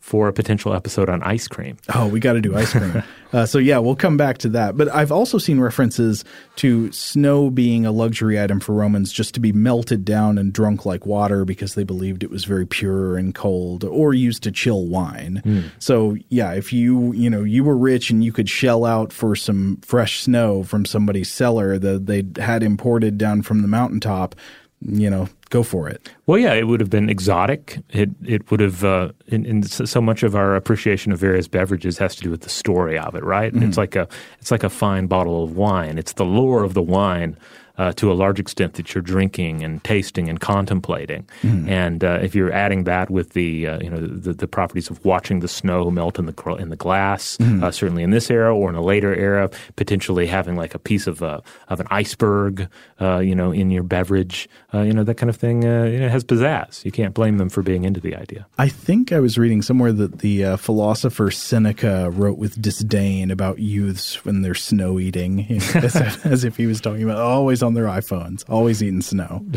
[0.00, 1.76] for a potential episode on ice cream.
[1.94, 3.02] Oh, we got to do ice cream.
[3.32, 4.76] uh, so yeah, we'll come back to that.
[4.76, 6.24] But I've also seen references
[6.56, 10.86] to snow being a luxury item for Romans, just to be melted down and drunk
[10.86, 14.86] like water because they believed it was very pure and cold, or used to chill
[14.86, 15.42] wine.
[15.44, 15.70] Mm.
[15.78, 19.36] So yeah, if you you know you were rich and you could shell out for
[19.36, 24.36] some fresh snow from somebody's cellar that they had imported down from the mountaintop
[24.80, 26.10] you know, go for it.
[26.26, 27.78] Well, yeah, it would have been exotic.
[27.90, 31.98] It it would have, uh, in, in so much of our appreciation of various beverages
[31.98, 33.52] has to do with the story of it, right?
[33.52, 33.68] Mm-hmm.
[33.68, 34.08] It's like a
[34.40, 35.98] it's like a fine bottle of wine.
[35.98, 37.36] It's the lore of the wine
[37.78, 41.26] uh, to a large extent that you're drinking and tasting and contemplating.
[41.42, 41.68] Mm.
[41.68, 45.04] And uh, if you're adding that with the uh, you know the, the, properties of
[45.04, 47.62] watching the snow melt in the in the glass, mm.
[47.72, 51.22] certainly in this era or in a later era, potentially having like a piece of
[51.22, 52.68] a uh, of an iceberg,
[53.00, 56.24] uh, you know, in your beverage, you know that kind of thing, you know, has
[56.24, 56.84] pizzazz.
[56.84, 58.46] You can't blame them for being into the idea.
[58.58, 64.24] I think I was reading somewhere that the philosopher Seneca wrote with disdain about youths
[64.24, 67.74] when they're snow eating, you know, as, as if he was talking about always on
[67.74, 69.46] their iPhones, always eating snow.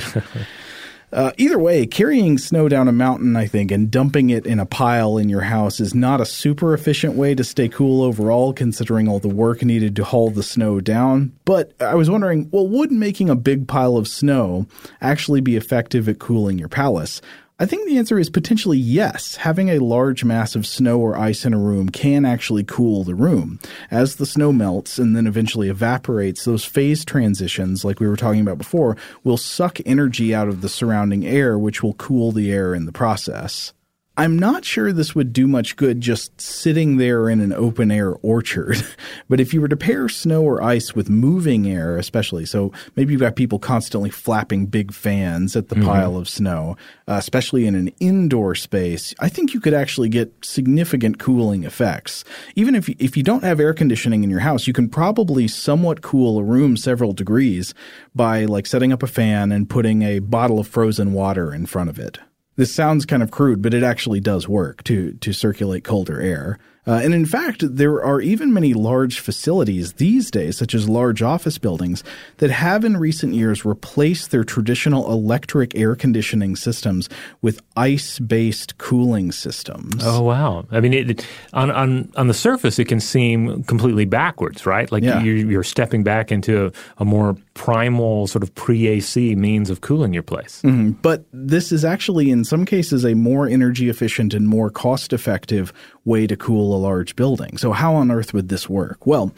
[1.13, 4.65] Uh, either way, carrying snow down a mountain, I think, and dumping it in a
[4.65, 9.10] pile in your house is not a super efficient way to stay cool overall, considering
[9.10, 11.34] all the work needed to haul the snow down.
[11.43, 14.67] But I was wondering, well, would making a big pile of snow
[15.02, 17.21] actually be effective at cooling your palace?
[17.62, 19.36] I think the answer is potentially yes.
[19.36, 23.13] Having a large mass of snow or ice in a room can actually cool the
[23.13, 23.60] room.
[23.91, 28.41] As the snow melts and then eventually evaporates, those phase transitions, like we were talking
[28.41, 32.74] about before, will suck energy out of the surrounding air, which will cool the air
[32.74, 33.74] in the process.
[34.21, 38.13] I'm not sure this would do much good just sitting there in an open air
[38.21, 38.86] orchard.
[39.29, 43.13] but if you were to pair snow or ice with moving air, especially, so maybe
[43.13, 45.88] you've got people constantly flapping big fans at the mm-hmm.
[45.88, 50.31] pile of snow, uh, especially in an indoor space, I think you could actually get
[50.45, 52.23] significant cooling effects.
[52.53, 55.47] Even if you, if you don't have air conditioning in your house, you can probably
[55.47, 57.73] somewhat cool a room several degrees
[58.13, 61.89] by like setting up a fan and putting a bottle of frozen water in front
[61.89, 62.19] of it.
[62.55, 66.59] This sounds kind of crude, but it actually does work to to circulate colder air.
[66.88, 71.22] Uh, and in fact, there are even many large facilities these days, such as large
[71.22, 72.04] office buildings,
[72.38, 77.08] that have in recent years replaced their traditional electric air conditioning systems
[77.41, 80.02] with ice based cooling systems.
[80.04, 80.65] Oh, wow.
[80.72, 84.91] I mean, it, on, on, on the surface, it can seem completely backwards, right?
[84.91, 85.22] Like yeah.
[85.22, 89.82] you're, you're, stepping back into a, a more primal, sort of pre AC means of
[89.82, 90.62] cooling your place.
[90.63, 90.91] Mm-hmm.
[91.02, 95.72] But this is actually, in some cases, a more energy efficient and more cost effective
[96.04, 97.57] way to cool a large building.
[97.57, 99.05] So, how on earth would this work?
[99.05, 99.34] Well,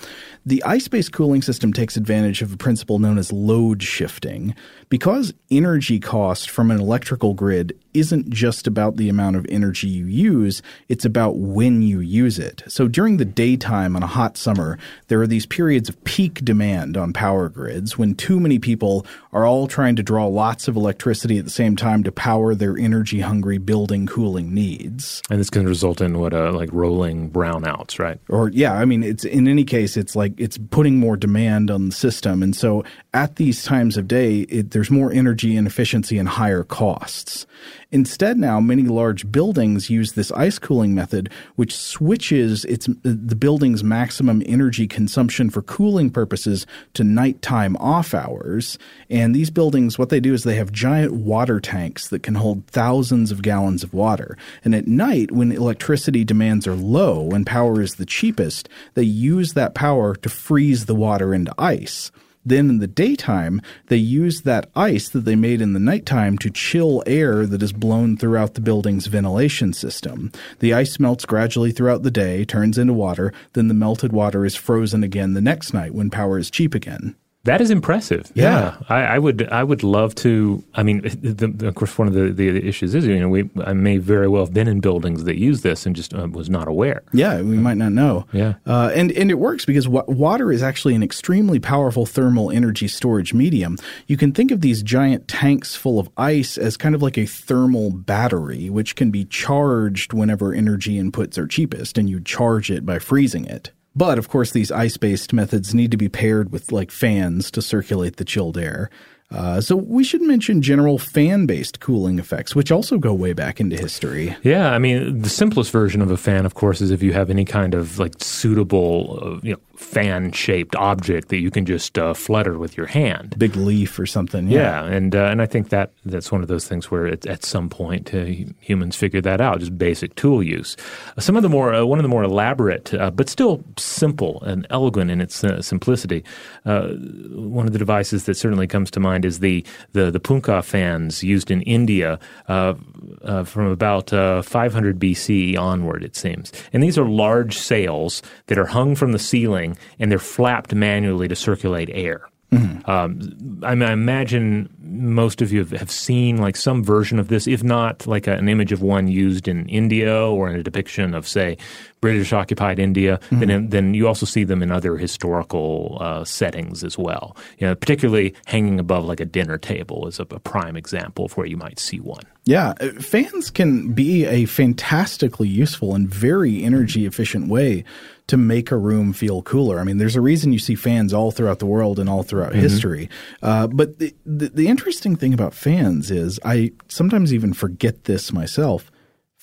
[0.46, 4.56] the ice based cooling system takes advantage of a principle known as load shifting.
[4.89, 10.06] Because energy cost from an electrical grid isn't just about the amount of energy you
[10.06, 12.64] use, it's about when you use it.
[12.68, 14.78] So, during the daytime on a hot summer,
[15.08, 19.46] there are these periods of peak demand on power grids when too many people are
[19.46, 23.20] all trying to draw lots of electricity at the same time to power their energy
[23.20, 25.22] hungry building cooling needs.
[25.30, 28.20] And this can result in what uh, like rolling brownouts, right?
[28.30, 31.88] Or yeah, I mean it's in any case it's like it's putting more demand on
[31.90, 32.44] the system.
[32.44, 37.46] And so at these times of day, it, there's more energy inefficiency and higher costs.
[37.94, 43.84] Instead, now many large buildings use this ice cooling method, which switches its the building's
[43.84, 48.80] maximum energy consumption for cooling purposes to nighttime off hours.
[49.12, 52.66] And these buildings, what they do is they have giant water tanks that can hold
[52.66, 54.40] thousands of gallons of water.
[54.66, 59.54] And at night, when electricity demands are low and power is the cheapest, they use
[59.54, 62.12] that power to freeze the water into ice.
[62.46, 66.50] Then in the daytime, they use that ice that they made in the nighttime to
[66.50, 70.32] chill air that is blown throughout the building's ventilation system.
[70.60, 74.56] The ice melts gradually throughout the day, turns into water, then the melted water is
[74.56, 77.16] frozen again the next night when power is cheap again.
[77.46, 78.32] That is impressive.
[78.36, 78.86] Yeah, yeah.
[78.88, 79.50] I, I, would.
[79.50, 80.64] I would love to.
[80.76, 83.50] I mean, the, the, of course, one of the, the issues is, you know, we
[83.66, 86.50] I may very well have been in buildings that use this and just uh, was
[86.50, 87.04] not aware.
[87.12, 88.26] Yeah, we might not know.
[88.32, 92.50] Yeah, uh, and and it works because w- water is actually an extremely powerful thermal
[92.50, 93.78] energy storage medium.
[94.08, 97.26] You can think of these giant tanks full of ice as kind of like a
[97.26, 102.86] thermal battery, which can be charged whenever energy inputs are cheapest, and you charge it
[102.86, 103.72] by freezing it.
[103.96, 107.62] But of course, these ice based methods need to be paired with like fans to
[107.62, 108.90] circulate the chilled air.
[109.32, 113.76] Uh, so we should mention general fan-based cooling effects, which also go way back into
[113.76, 114.36] history.
[114.44, 117.32] Yeah, I mean, the simplest version of a fan, of course, is if you have
[117.32, 122.14] any kind of like suitable, uh, you know, fan-shaped object that you can just uh,
[122.14, 124.48] flutter with your hand, big leaf or something.
[124.48, 127.26] Yeah, yeah and uh, and I think that that's one of those things where it,
[127.26, 128.26] at some point uh,
[128.60, 130.78] humans figured that out, just basic tool use.
[131.18, 134.68] Some of the more uh, one of the more elaborate, uh, but still simple and
[134.70, 136.24] elegant in its uh, simplicity.
[136.64, 141.24] one of the devices that certainly comes to mind is the the the punkah fans
[141.24, 148.22] used in India from about 500 BC onward, it seems, and these are large sails
[148.48, 152.30] that are hung from the ceiling and they're flapped manually to circulate air.
[152.54, 152.90] Mm-hmm.
[152.90, 157.28] Um, I, mean, I, imagine most of you have, have, seen like some version of
[157.28, 160.64] this, if not like a, an image of one used in India or in a
[160.64, 161.58] depiction of, say,
[162.04, 163.40] British occupied India, mm-hmm.
[163.46, 167.38] then then you also see them in other historical uh, settings as well.
[167.60, 171.38] You know, particularly hanging above like a dinner table is a, a prime example of
[171.38, 172.24] where you might see one.
[172.43, 177.86] Yeah, uh, fans can be a fantastically useful and very energy efficient way
[178.28, 179.80] to make a room feel cooler.
[179.80, 182.51] I mean, there's a reason you see fans all throughout the world and all throughout
[182.51, 182.61] mm-hmm.
[182.61, 183.09] history.
[183.41, 188.32] Uh, but the, the, the interesting thing about fans is I sometimes even forget this
[188.32, 188.91] myself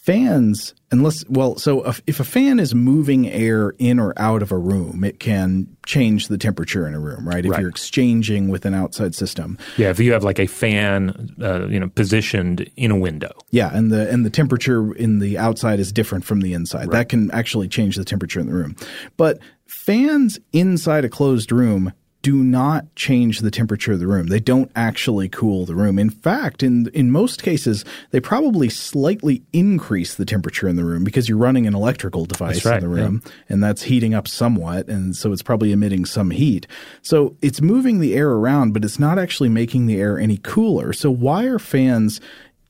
[0.03, 4.51] fans unless well so if, if, a fan is moving air in or out of
[4.51, 7.45] a room it can change the temperature in a room right?
[7.45, 7.61] If right.
[7.61, 9.59] you're exchanging with an outside system.
[9.77, 13.31] Yeah if you have like a fan uh, you know positioned in a window.
[13.51, 16.87] Yeah and the and the temperature in the outside is different from the inside.
[16.87, 16.93] Right.
[16.93, 18.77] that can actually change the temperature in the room.
[19.19, 21.93] But fans inside a closed room
[22.23, 24.27] do not change the temperature of the room.
[24.27, 25.99] They don't actually cool the room.
[25.99, 31.05] In fact, in in most cases, they probably slightly increase the temperature in the room
[31.05, 33.33] because you're running an electrical device right, in the room yeah.
[33.49, 36.67] and that's heating up somewhat and so it's probably emitting some heat.
[37.03, 40.93] So it's moving the air around, but it's not actually making the air any cooler.
[40.93, 42.21] So why are fans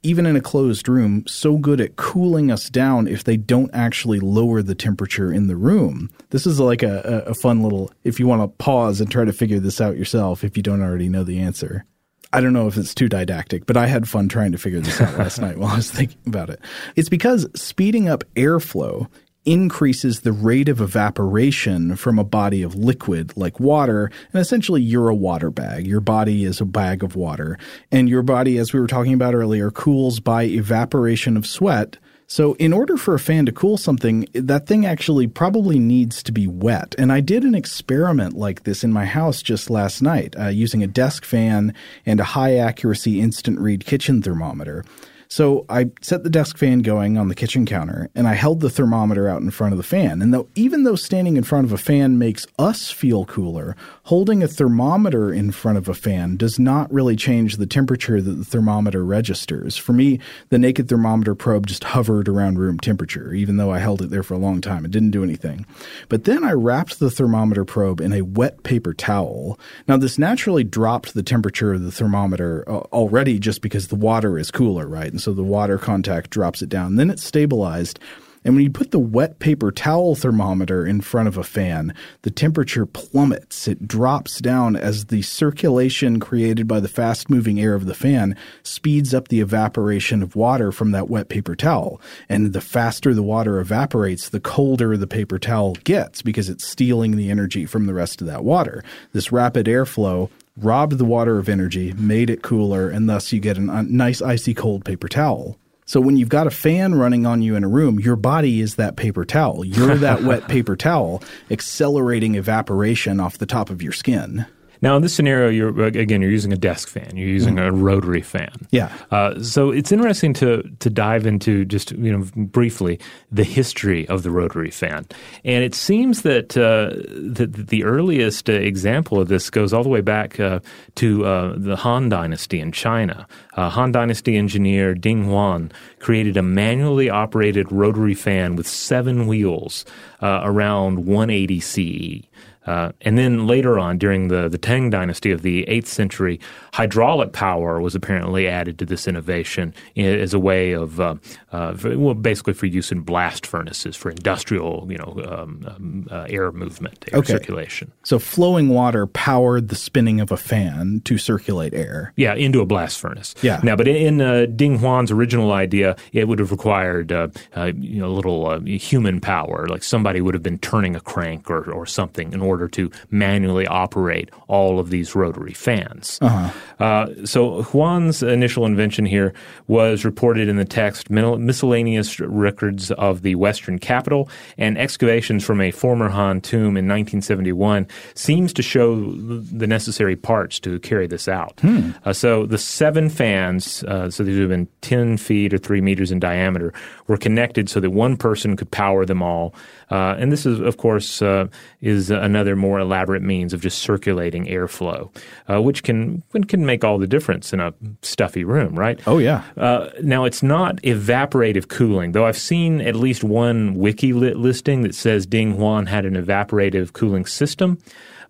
[0.02, 4.20] even in a closed room, so good at cooling us down if they don't actually
[4.20, 6.10] lower the temperature in the room.
[6.30, 9.32] This is like a, a fun little, if you want to pause and try to
[9.32, 11.84] figure this out yourself if you don't already know the answer.
[12.32, 15.00] I don't know if it's too didactic, but I had fun trying to figure this
[15.00, 16.60] out last night while I was thinking about it.
[16.94, 19.08] It's because speeding up airflow
[19.44, 24.10] increases the rate of evaporation from a body of liquid like water.
[24.32, 25.86] And essentially, you're a water bag.
[25.86, 27.58] Your body is a bag of water.
[27.90, 31.96] And your body, as we were talking about earlier, cools by evaporation of sweat.
[32.26, 36.30] So, in order for a fan to cool something, that thing actually probably needs to
[36.30, 36.94] be wet.
[36.96, 40.80] And I did an experiment like this in my house just last night uh, using
[40.80, 41.74] a desk fan
[42.06, 44.84] and a high accuracy instant read kitchen thermometer.
[45.30, 48.68] So I set the desk fan going on the kitchen counter and I held the
[48.68, 50.20] thermometer out in front of the fan.
[50.20, 54.42] And though even though standing in front of a fan makes us feel cooler, holding
[54.42, 58.44] a thermometer in front of a fan does not really change the temperature that the
[58.44, 59.76] thermometer registers.
[59.76, 60.18] For me,
[60.48, 64.24] the naked thermometer probe just hovered around room temperature, even though I held it there
[64.24, 64.84] for a long time.
[64.84, 65.64] It didn't do anything.
[66.08, 69.60] But then I wrapped the thermometer probe in a wet paper towel.
[69.86, 74.36] Now, this naturally dropped the temperature of the thermometer uh, already just because the water
[74.36, 75.06] is cooler, right?
[75.06, 76.96] And so the water contact drops it down.
[76.96, 77.98] Then it's stabilized
[78.44, 82.30] and when you put the wet paper towel thermometer in front of a fan, the
[82.30, 83.68] temperature plummets.
[83.68, 88.36] It drops down as the circulation created by the fast moving air of the fan
[88.62, 92.00] speeds up the evaporation of water from that wet paper towel.
[92.28, 97.16] And the faster the water evaporates, the colder the paper towel gets because it's stealing
[97.16, 98.82] the energy from the rest of that water.
[99.12, 103.58] This rapid airflow robbed the water of energy, made it cooler, and thus you get
[103.58, 105.58] a nice icy cold paper towel.
[105.86, 108.76] So when you've got a fan running on you in a room, your body is
[108.76, 109.64] that paper towel.
[109.64, 111.20] You're that wet paper towel
[111.50, 114.46] accelerating evaporation off the top of your skin.
[114.82, 117.16] Now, in this scenario, you're again you're using a desk fan.
[117.16, 117.66] You're using mm.
[117.66, 118.52] a rotary fan.
[118.70, 118.92] Yeah.
[119.10, 122.98] Uh, so it's interesting to to dive into just you know briefly
[123.30, 125.06] the history of the rotary fan,
[125.44, 126.96] and it seems that uh,
[127.34, 130.60] that the earliest uh, example of this goes all the way back uh,
[130.96, 133.26] to uh, the Han Dynasty in China.
[133.56, 139.84] Uh, Han Dynasty engineer Ding Huan created a manually operated rotary fan with seven wheels
[140.22, 142.26] around 180 CE.
[142.70, 146.38] Uh, and then later on, during the, the Tang dynasty of the 8th century,
[146.72, 151.16] hydraulic power was apparently added to this innovation as a way of, uh,
[151.50, 156.26] uh, well, basically for use in blast furnaces for industrial, you know, um, um, uh,
[156.28, 157.32] air movement, air okay.
[157.32, 157.90] circulation.
[158.04, 162.12] So flowing water powered the spinning of a fan to circulate air.
[162.14, 163.34] Yeah, into a blast furnace.
[163.42, 163.58] Yeah.
[163.64, 167.30] Now, but in, in uh, Ding Huan's original idea, it would have required, uh,
[167.76, 171.68] you know, a little human power, like somebody would have been turning a crank or,
[171.72, 176.18] or something in order order to manually operate all of these rotary fans.
[176.20, 176.50] Uh-huh.
[176.84, 179.32] Uh, so Huan's initial invention here
[179.66, 185.70] was reported in the text Miscellaneous Records of the Western Capital, and excavations from a
[185.70, 191.58] former Han tomb in 1971 seems to show the necessary parts to carry this out.
[191.60, 191.90] Hmm.
[192.04, 195.80] Uh, so the seven fans, uh, so these would have been 10 feet or 3
[195.80, 196.72] meters in diameter,
[197.06, 199.54] were connected so that one person could power them all.
[199.90, 201.46] Uh, and this is, of course, uh,
[201.80, 205.14] is another more elaborate means of just circulating airflow,
[205.48, 207.72] uh, which can can make all the difference in a
[208.02, 209.00] stuffy room, right?
[209.06, 209.44] Oh yeah.
[209.56, 212.26] Uh, now it's not evaporative cooling, though.
[212.26, 216.92] I've seen at least one wiki lit listing that says Ding Huan had an evaporative
[216.92, 217.78] cooling system.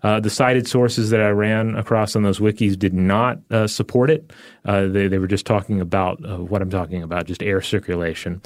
[0.03, 4.09] Uh, the cited sources that I ran across on those wikis did not uh, support
[4.09, 4.31] it.
[4.65, 8.41] Uh, they, they were just talking about uh, what I'm talking about, just air circulation.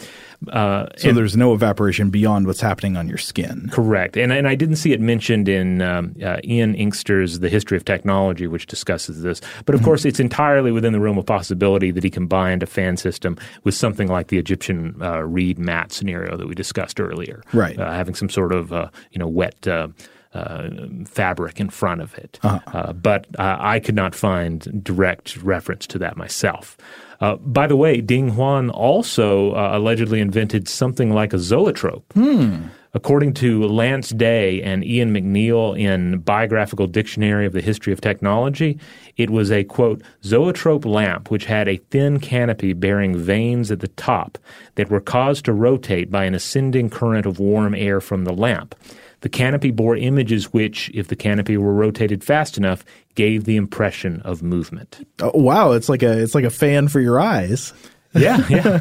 [0.49, 3.69] Uh, so and, there's no evaporation beyond what's happening on your skin.
[3.71, 4.17] Correct.
[4.17, 7.85] And, and I didn't see it mentioned in um, uh, Ian Inkster's The History of
[7.85, 9.41] Technology, which discusses this.
[9.65, 9.85] But of mm-hmm.
[9.85, 13.75] course, it's entirely within the realm of possibility that he combined a fan system with
[13.75, 14.95] something like the Egyptian
[15.25, 17.41] reed mat scenario that we discussed earlier.
[17.53, 17.77] Right.
[17.77, 18.71] having some sort of
[19.11, 19.67] you know wet
[20.35, 20.69] uh,
[21.05, 22.39] fabric in front of it.
[22.43, 22.59] Uh-huh.
[22.77, 26.77] Uh, but uh, I could not find direct reference to that myself.
[27.21, 32.11] Uh, by the way, Ding Huan also uh, allegedly invented something like a zoetrope.
[32.13, 32.63] Hmm.
[32.93, 38.79] According to Lance Day and Ian McNeil in Biographical Dictionary of the History of Technology,
[39.17, 43.89] it was a quote zoetrope lamp which had a thin canopy bearing vanes at the
[43.89, 44.37] top
[44.75, 48.75] that were caused to rotate by an ascending current of warm air from the lamp.
[49.25, 54.21] The canopy bore images which, if the canopy were rotated fast enough, gave the impression
[54.21, 55.03] of movement.
[55.19, 57.73] Oh, wow, it's like a it's like a fan for your eyes.
[58.13, 58.79] yeah, yeah.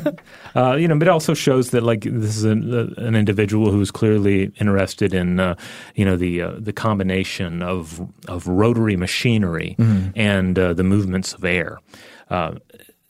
[0.55, 3.71] Uh, you know, but it also shows that like this is an, uh, an individual
[3.71, 5.55] who is clearly interested in uh,
[5.95, 10.11] you know the uh, the combination of of rotary machinery mm-hmm.
[10.15, 11.79] and uh, the movements of air.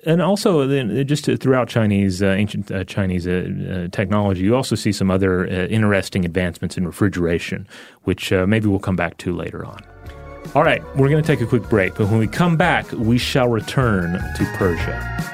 [0.06, 4.74] Uh, and also, just throughout Chinese uh, ancient uh, Chinese uh, uh, technology, you also
[4.74, 7.66] see some other uh, interesting advancements in refrigeration,
[8.02, 9.80] which uh, maybe we'll come back to later on.
[10.54, 13.18] All right, we're going to take a quick break, but when we come back, we
[13.18, 15.33] shall return to Persia.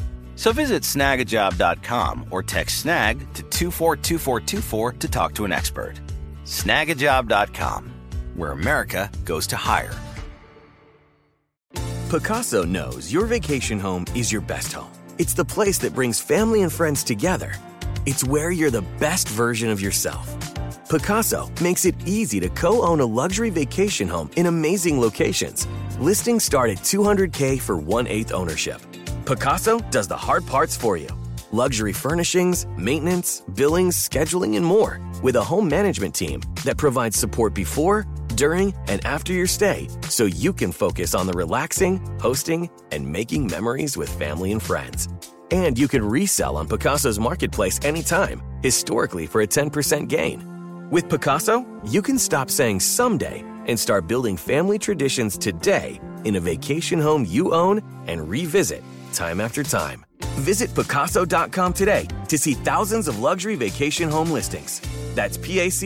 [0.35, 5.99] So visit snagajob.com or text snag to 242424 to talk to an expert.
[6.45, 7.91] Snagajob.com,
[8.35, 9.93] where America goes to hire.
[12.09, 14.91] Pacaso knows your vacation home is your best home.
[15.17, 17.53] It's the place that brings family and friends together.
[18.05, 20.27] It's where you're the best version of yourself.
[20.89, 25.67] Pacaso makes it easy to co own a luxury vacation home in amazing locations.
[25.99, 28.81] Listings start at 200K for one eighth ownership
[29.21, 31.09] Pacaso does the hard parts for you
[31.53, 37.53] luxury furnishings, maintenance, billings, scheduling, and more with a home management team that provides support
[37.53, 38.05] before,
[38.35, 43.47] during, and after your stay so you can focus on the relaxing, hosting, and making
[43.47, 45.09] memories with family and friends.
[45.51, 50.89] And you can resell on Pacaso's marketplace anytime, historically for a 10% gain.
[50.89, 56.39] With Pacaso, you can stop saying someday and start building family traditions today in a
[56.39, 60.05] vacation home you own and revisit time after time.
[60.39, 64.81] Visit Pacaso.com today to see thousands of luxury vacation home listings.
[65.15, 65.85] That's PACASO.com.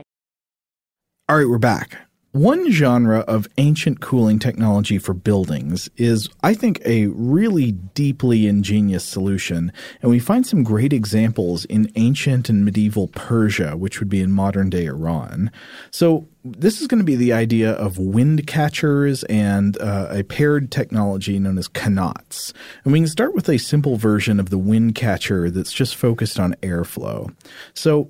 [1.31, 1.97] All right, we're back.
[2.33, 9.05] One genre of ancient cooling technology for buildings is, I think, a really deeply ingenious
[9.05, 9.71] solution,
[10.01, 14.33] and we find some great examples in ancient and medieval Persia, which would be in
[14.33, 15.51] modern day Iran.
[15.89, 20.69] So, this is going to be the idea of wind catchers and uh, a paired
[20.69, 22.51] technology known as qanats.
[22.83, 26.41] And we can start with a simple version of the wind catcher that's just focused
[26.41, 27.33] on airflow.
[27.73, 28.09] So,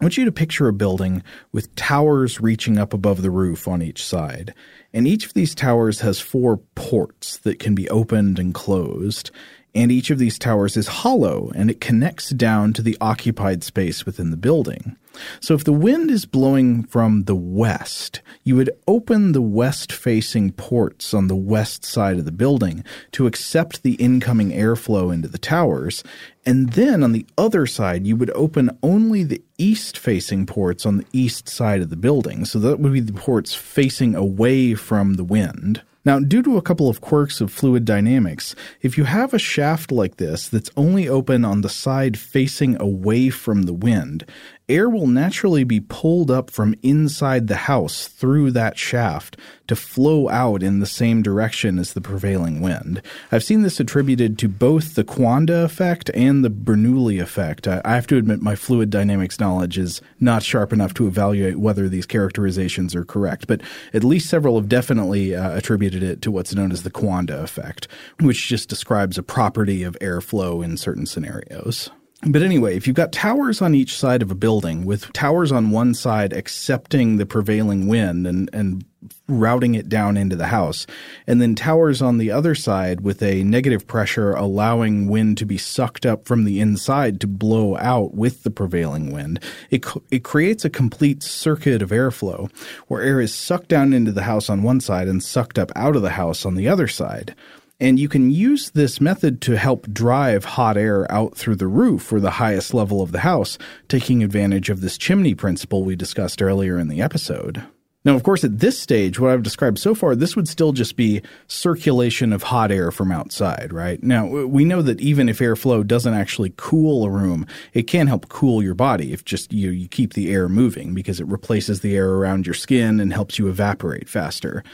[0.00, 3.82] I want you to picture a building with towers reaching up above the roof on
[3.82, 4.54] each side.
[4.92, 9.32] And each of these towers has four ports that can be opened and closed.
[9.74, 14.06] And each of these towers is hollow and it connects down to the occupied space
[14.06, 14.96] within the building.
[15.40, 20.52] So if the wind is blowing from the west, you would open the west facing
[20.52, 25.38] ports on the west side of the building to accept the incoming airflow into the
[25.38, 26.04] towers.
[26.46, 30.98] And then on the other side, you would open only the east facing ports on
[30.98, 32.44] the east side of the building.
[32.44, 35.82] So that would be the ports facing away from the wind.
[36.08, 39.92] Now, due to a couple of quirks of fluid dynamics, if you have a shaft
[39.92, 44.24] like this that's only open on the side facing away from the wind,
[44.68, 50.28] air will naturally be pulled up from inside the house through that shaft to flow
[50.28, 53.02] out in the same direction as the prevailing wind.
[53.30, 57.68] I've seen this attributed to both the Coanda effect and the Bernoulli effect.
[57.68, 61.88] I have to admit my fluid dynamics knowledge is not sharp enough to evaluate whether
[61.88, 63.60] these characterizations are correct, but
[63.92, 67.88] at least several have definitely uh, attributed it to what's known as the Coanda effect,
[68.20, 71.90] which just describes a property of airflow in certain scenarios.
[72.26, 75.70] But anyway, if you've got towers on each side of a building, with towers on
[75.70, 78.84] one side accepting the prevailing wind and, and
[79.28, 80.84] routing it down into the house,
[81.28, 85.56] and then towers on the other side with a negative pressure allowing wind to be
[85.56, 89.38] sucked up from the inside to blow out with the prevailing wind,
[89.70, 92.50] it, it creates a complete circuit of airflow
[92.88, 95.94] where air is sucked down into the house on one side and sucked up out
[95.94, 97.36] of the house on the other side.
[97.80, 102.12] And you can use this method to help drive hot air out through the roof
[102.12, 103.56] or the highest level of the house,
[103.86, 107.64] taking advantage of this chimney principle we discussed earlier in the episode.
[108.04, 110.96] Now, of course, at this stage, what I've described so far, this would still just
[110.96, 114.02] be circulation of hot air from outside, right?
[114.02, 118.28] Now, we know that even if airflow doesn't actually cool a room, it can help
[118.28, 121.96] cool your body if just you, you keep the air moving because it replaces the
[121.96, 124.64] air around your skin and helps you evaporate faster.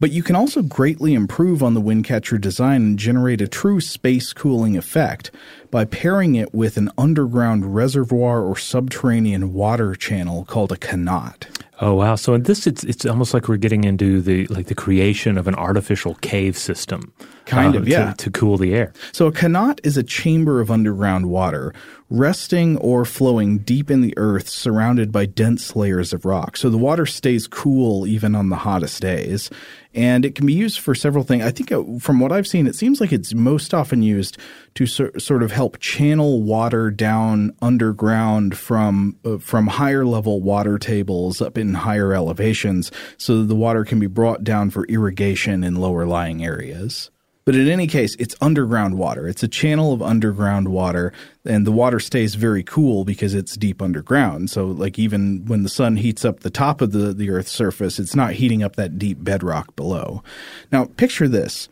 [0.00, 4.32] But you can also greatly improve on the Windcatcher design and generate a true space
[4.32, 5.30] cooling effect
[5.70, 11.44] by pairing it with an underground reservoir or subterranean water channel called a qanat.
[11.82, 12.14] Oh wow!
[12.14, 15.46] So in this, it's it's almost like we're getting into the like the creation of
[15.46, 17.12] an artificial cave system,
[17.50, 18.92] kind uh, of, yeah, to, to, cool the air.
[19.12, 21.74] So a qanat is a chamber of underground water,
[22.08, 26.56] resting or flowing deep in the earth, surrounded by dense layers of rock.
[26.56, 29.50] So the water stays cool even on the hottest days,
[29.94, 31.44] and it can be used for several things.
[31.44, 34.38] I think uh, from what I've seen, it seems like it's most often used
[34.74, 40.78] to so, sort of help channel water down underground from uh, from higher level water
[40.78, 45.64] tables up in higher elevations, so that the water can be brought down for irrigation
[45.64, 47.10] in lower lying areas.
[47.44, 49.26] But in any case, it's underground water.
[49.26, 51.12] It's a channel of underground water,
[51.44, 54.50] and the water stays very cool because it's deep underground.
[54.50, 57.98] So, like, even when the sun heats up the top of the, the Earth's surface,
[57.98, 60.22] it's not heating up that deep bedrock below.
[60.70, 61.68] Now, picture this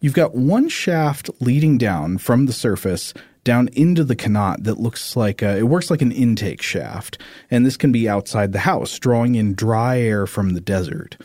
[0.00, 3.14] you've got one shaft leading down from the surface
[3.44, 7.18] down into the qanat that looks like a, it works like an intake shaft.
[7.50, 11.16] And this can be outside the house, drawing in dry air from the desert.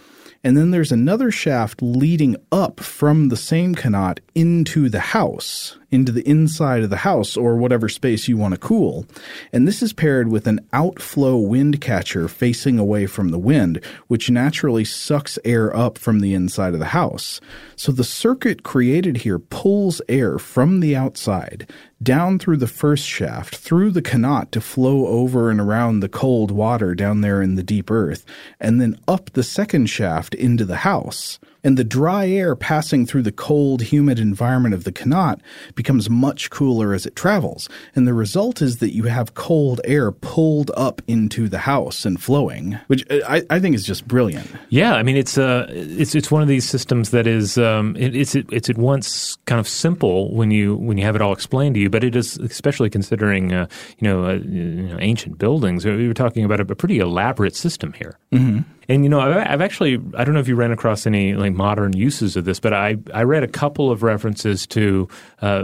[0.44, 6.12] And then there's another shaft leading up from the same qanat into the house, into
[6.12, 9.06] the inside of the house or whatever space you want to cool.
[9.54, 14.30] And this is paired with an outflow wind catcher facing away from the wind, which
[14.30, 17.40] naturally sucks air up from the inside of the house.
[17.76, 21.70] So the circuit created here pulls air from the outside
[22.02, 26.52] down through the first shaft, through the qanat to flow over and around the cold
[26.52, 28.26] water down there in the deep earth,
[28.60, 33.24] and then up the second shaft into the house and the dry air passing through
[33.24, 35.40] the cold, humid environment of the qanat
[35.76, 37.70] becomes much cooler as it travels.
[37.96, 42.22] And the result is that you have cold air pulled up into the house and
[42.22, 44.50] flowing, which I, I think is just brilliant.
[44.70, 48.16] Yeah, I mean it's uh it's it's one of these systems that is um it,
[48.16, 51.76] it's it's at once kind of simple when you when you have it all explained
[51.76, 53.68] to you, but it is especially considering uh,
[54.00, 55.86] you know uh, you know ancient buildings.
[55.86, 58.18] We were talking about a, a pretty elaborate system here.
[58.32, 58.60] Mm-hmm.
[58.90, 61.54] And you know, I've, I've, actually I don't know if you ran across any like
[61.54, 65.08] modern uses of this, but I I read a couple of references to
[65.42, 65.64] uh,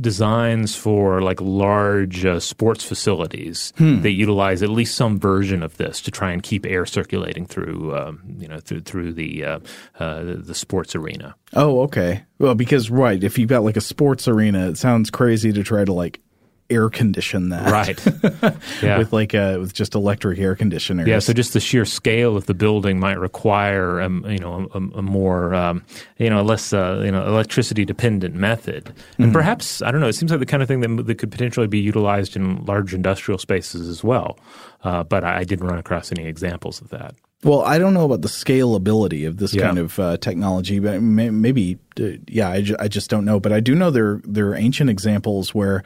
[0.00, 4.00] designs for like large uh, sports facilities hmm.
[4.02, 7.96] that utilize at least some version of this to try and keep air circulating through
[7.96, 9.58] um, you know through through the uh,
[10.00, 11.34] uh the sports arena.
[11.52, 12.24] Oh, okay.
[12.38, 15.84] Well, because right, if you've got like a sports arena, it sounds crazy to try
[15.84, 16.20] to like
[16.74, 17.70] air condition that.
[17.70, 18.06] Right.
[18.82, 18.98] yeah.
[18.98, 21.06] with like a, with just electric air conditioners.
[21.06, 21.18] Yeah.
[21.20, 25.02] So just the sheer scale of the building might require, um, you know, a, a
[25.02, 25.84] more, um,
[26.18, 28.88] you know, less, uh, you know, electricity dependent method.
[28.88, 29.32] And mm-hmm.
[29.32, 31.66] perhaps, I don't know, it seems like the kind of thing that, that could potentially
[31.66, 34.38] be utilized in large industrial spaces as well.
[34.82, 37.14] Uh, but I, I didn't run across any examples of that.
[37.44, 39.62] Well, I don't know about the scalability of this yeah.
[39.62, 43.38] kind of uh, technology, but may, maybe, uh, yeah, I, ju- I just don't know.
[43.38, 45.82] But I do know there there are ancient examples where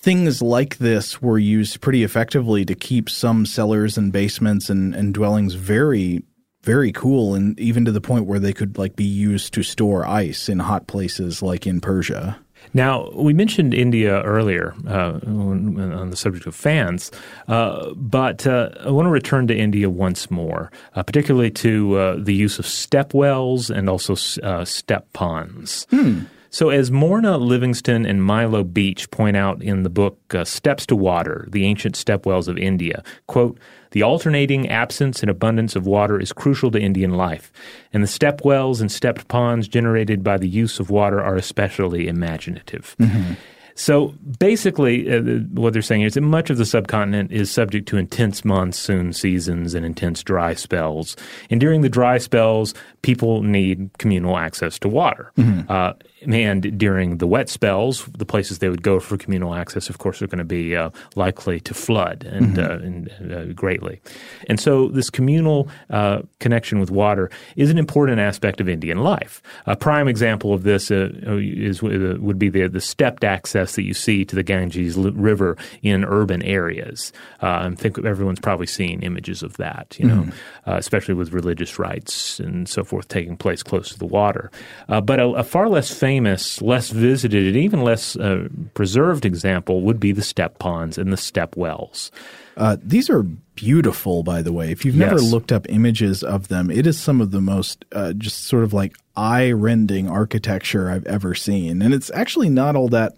[0.00, 5.14] things like this were used pretty effectively to keep some cellars and basements and, and
[5.14, 6.22] dwellings very
[6.62, 10.06] very cool and even to the point where they could like be used to store
[10.06, 12.38] ice in hot places like in Persia.
[12.74, 17.10] Now, we mentioned India earlier uh, on the subject of fans,
[17.48, 22.16] uh, but uh, I want to return to India once more, uh, particularly to uh,
[22.18, 25.86] the use of step wells and also uh, step ponds.
[25.88, 26.24] Hmm.
[26.50, 30.96] So, as Morna Livingston and Milo Beach point out in the book uh, Steps to
[30.96, 33.58] Water The Ancient Step Wells of India, quote,
[33.92, 37.52] the alternating absence and abundance of water is crucial to Indian life,
[37.92, 42.06] and the step wells and stepped ponds generated by the use of water are especially
[42.06, 42.94] imaginative.
[43.00, 43.34] Mm-hmm.
[43.74, 45.22] So basically, uh,
[45.54, 49.74] what they're saying is that much of the subcontinent is subject to intense monsoon seasons
[49.74, 51.16] and intense dry spells.
[51.48, 55.32] And during the dry spells, people need communal access to water.
[55.38, 55.70] Mm-hmm.
[55.72, 55.94] Uh,
[56.28, 60.20] and during the wet spells, the places they would go for communal access, of course,
[60.20, 63.22] are going to be uh, likely to flood and, mm-hmm.
[63.22, 64.00] uh, and uh, greatly.
[64.48, 69.42] And so, this communal uh, connection with water is an important aspect of Indian life.
[69.66, 73.84] A prime example of this uh, is uh, would be the, the stepped access that
[73.84, 77.12] you see to the Ganges River in urban areas.
[77.40, 80.70] I think everyone's probably seen images of that, you know, mm-hmm.
[80.70, 84.50] especially with religious rites and so forth taking place close to the water.
[84.88, 89.82] but a, a far less famous famous, less visited, and even less uh, preserved example
[89.82, 92.10] would be the step ponds and the step wells.
[92.56, 93.22] Uh, these are
[93.54, 94.72] beautiful, by the way.
[94.72, 95.30] If you've never yes.
[95.30, 98.72] looked up images of them, it is some of the most uh, just sort of
[98.72, 101.80] like eye rending architecture I've ever seen.
[101.80, 103.12] And it's actually not all that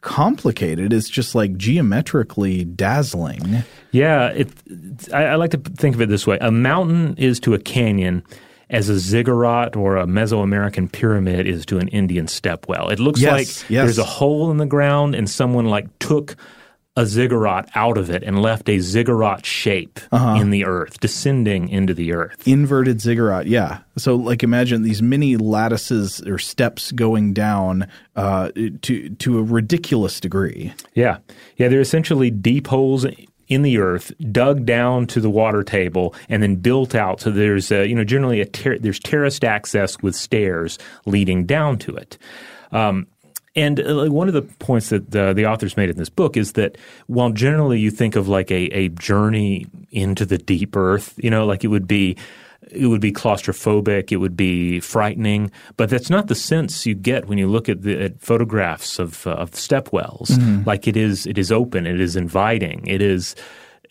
[0.00, 0.92] complicated.
[0.92, 3.64] It's just like geometrically dazzling.
[3.90, 4.50] Yeah, it,
[5.12, 8.22] I, I like to think of it this way: a mountain is to a canyon
[8.70, 12.88] as a ziggurat or a Mesoamerican pyramid is to an Indian step well.
[12.88, 13.84] It looks yes, like yes.
[13.84, 16.36] there's a hole in the ground and someone like took
[16.96, 20.40] a ziggurat out of it and left a ziggurat shape uh-huh.
[20.40, 22.46] in the earth, descending into the earth.
[22.46, 23.80] Inverted ziggurat, yeah.
[23.96, 28.50] So, like, imagine these mini lattices or steps going down uh,
[28.82, 30.72] to to a ridiculous degree.
[30.94, 31.18] Yeah,
[31.56, 31.68] yeah.
[31.68, 33.04] They're essentially deep holes
[33.48, 37.20] in the earth, dug down to the water table, and then built out.
[37.20, 41.78] So there's a, you know generally a ter- there's terraced access with stairs leading down
[41.78, 42.18] to it.
[42.72, 43.06] Um,
[43.56, 46.52] and uh, one of the points that the, the, authors made in this book is
[46.52, 46.76] that
[47.06, 51.46] while generally you think of like a, a journey into the deep earth, you know,
[51.46, 52.16] like it would be
[52.74, 57.26] it would be claustrophobic, it would be frightening, but that's not the sense you get
[57.26, 60.30] when you look at the at photographs of uh, of step wells.
[60.30, 60.64] Mm-hmm.
[60.66, 63.34] Like it is, it is open, it is inviting, it is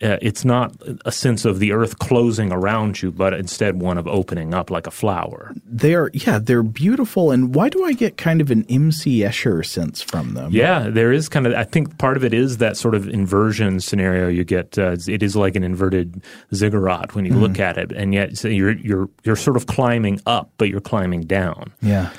[0.02, 0.74] uh, it's not
[1.04, 4.86] a sense of the earth closing around you, but instead one of opening up like
[4.86, 5.52] a flower.
[5.64, 7.30] They're yeah, they're beautiful.
[7.30, 9.20] And why do I get kind of an M.C.
[9.20, 10.50] Escher sense from them?
[10.52, 11.54] Yeah, there is kind of.
[11.54, 14.78] I think part of it is that sort of inversion scenario you get.
[14.78, 16.22] Uh, it is like an inverted
[16.52, 17.40] ziggurat when you mm.
[17.40, 20.80] look at it, and yet so you're you're you're sort of climbing up, but you're
[20.80, 21.72] climbing down.
[21.80, 22.10] Yeah.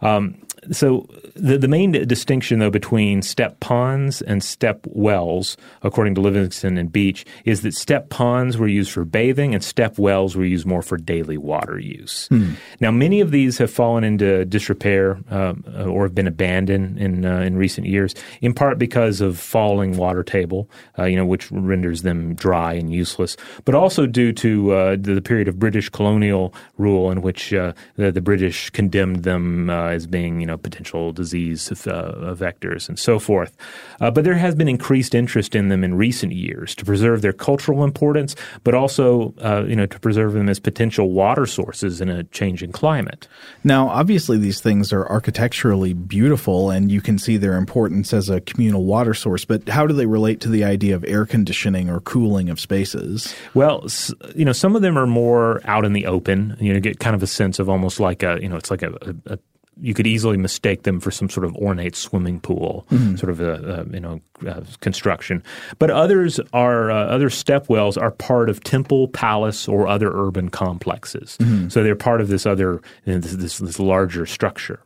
[0.00, 1.08] Um, so
[1.38, 6.92] the, the main distinction, though, between step ponds and step wells, according to Livingston and
[6.92, 10.82] Beach, is that step ponds were used for bathing and step wells were used more
[10.82, 12.28] for daily water use.
[12.28, 12.52] Hmm.
[12.80, 15.54] Now, many of these have fallen into disrepair uh,
[15.86, 20.22] or have been abandoned in uh, in recent years, in part because of falling water
[20.22, 20.68] table,
[20.98, 25.22] uh, you know, which renders them dry and useless, but also due to uh, the,
[25.28, 30.06] period of British colonial rule in which uh, the, the, British condemned them uh, as
[30.06, 33.56] being, you know potential disease uh, vectors and so forth.
[34.00, 37.32] Uh, but there has been increased interest in them in recent years to preserve their
[37.32, 42.08] cultural importance, but also uh, you know to preserve them as potential water sources in
[42.08, 43.28] a changing climate.
[43.64, 48.40] Now, obviously, these things are architecturally beautiful, and you can see their importance as a
[48.40, 49.44] communal water source.
[49.44, 53.34] But how do they relate to the idea of air conditioning or cooling of spaces?
[53.54, 53.86] Well,
[54.34, 56.56] you know, some of them are more out in the open.
[56.60, 58.82] You know, get kind of a sense of almost like a you know, it's like
[58.82, 58.92] a,
[59.26, 59.38] a, a
[59.80, 63.16] you could easily mistake them for some sort of ornate swimming pool, mm-hmm.
[63.16, 65.42] sort of a, a you know uh, construction.
[65.78, 70.48] But others are uh, other step wells are part of temple, palace, or other urban
[70.48, 71.36] complexes.
[71.40, 71.68] Mm-hmm.
[71.68, 74.80] So they're part of this other you know, this, this, this larger structure.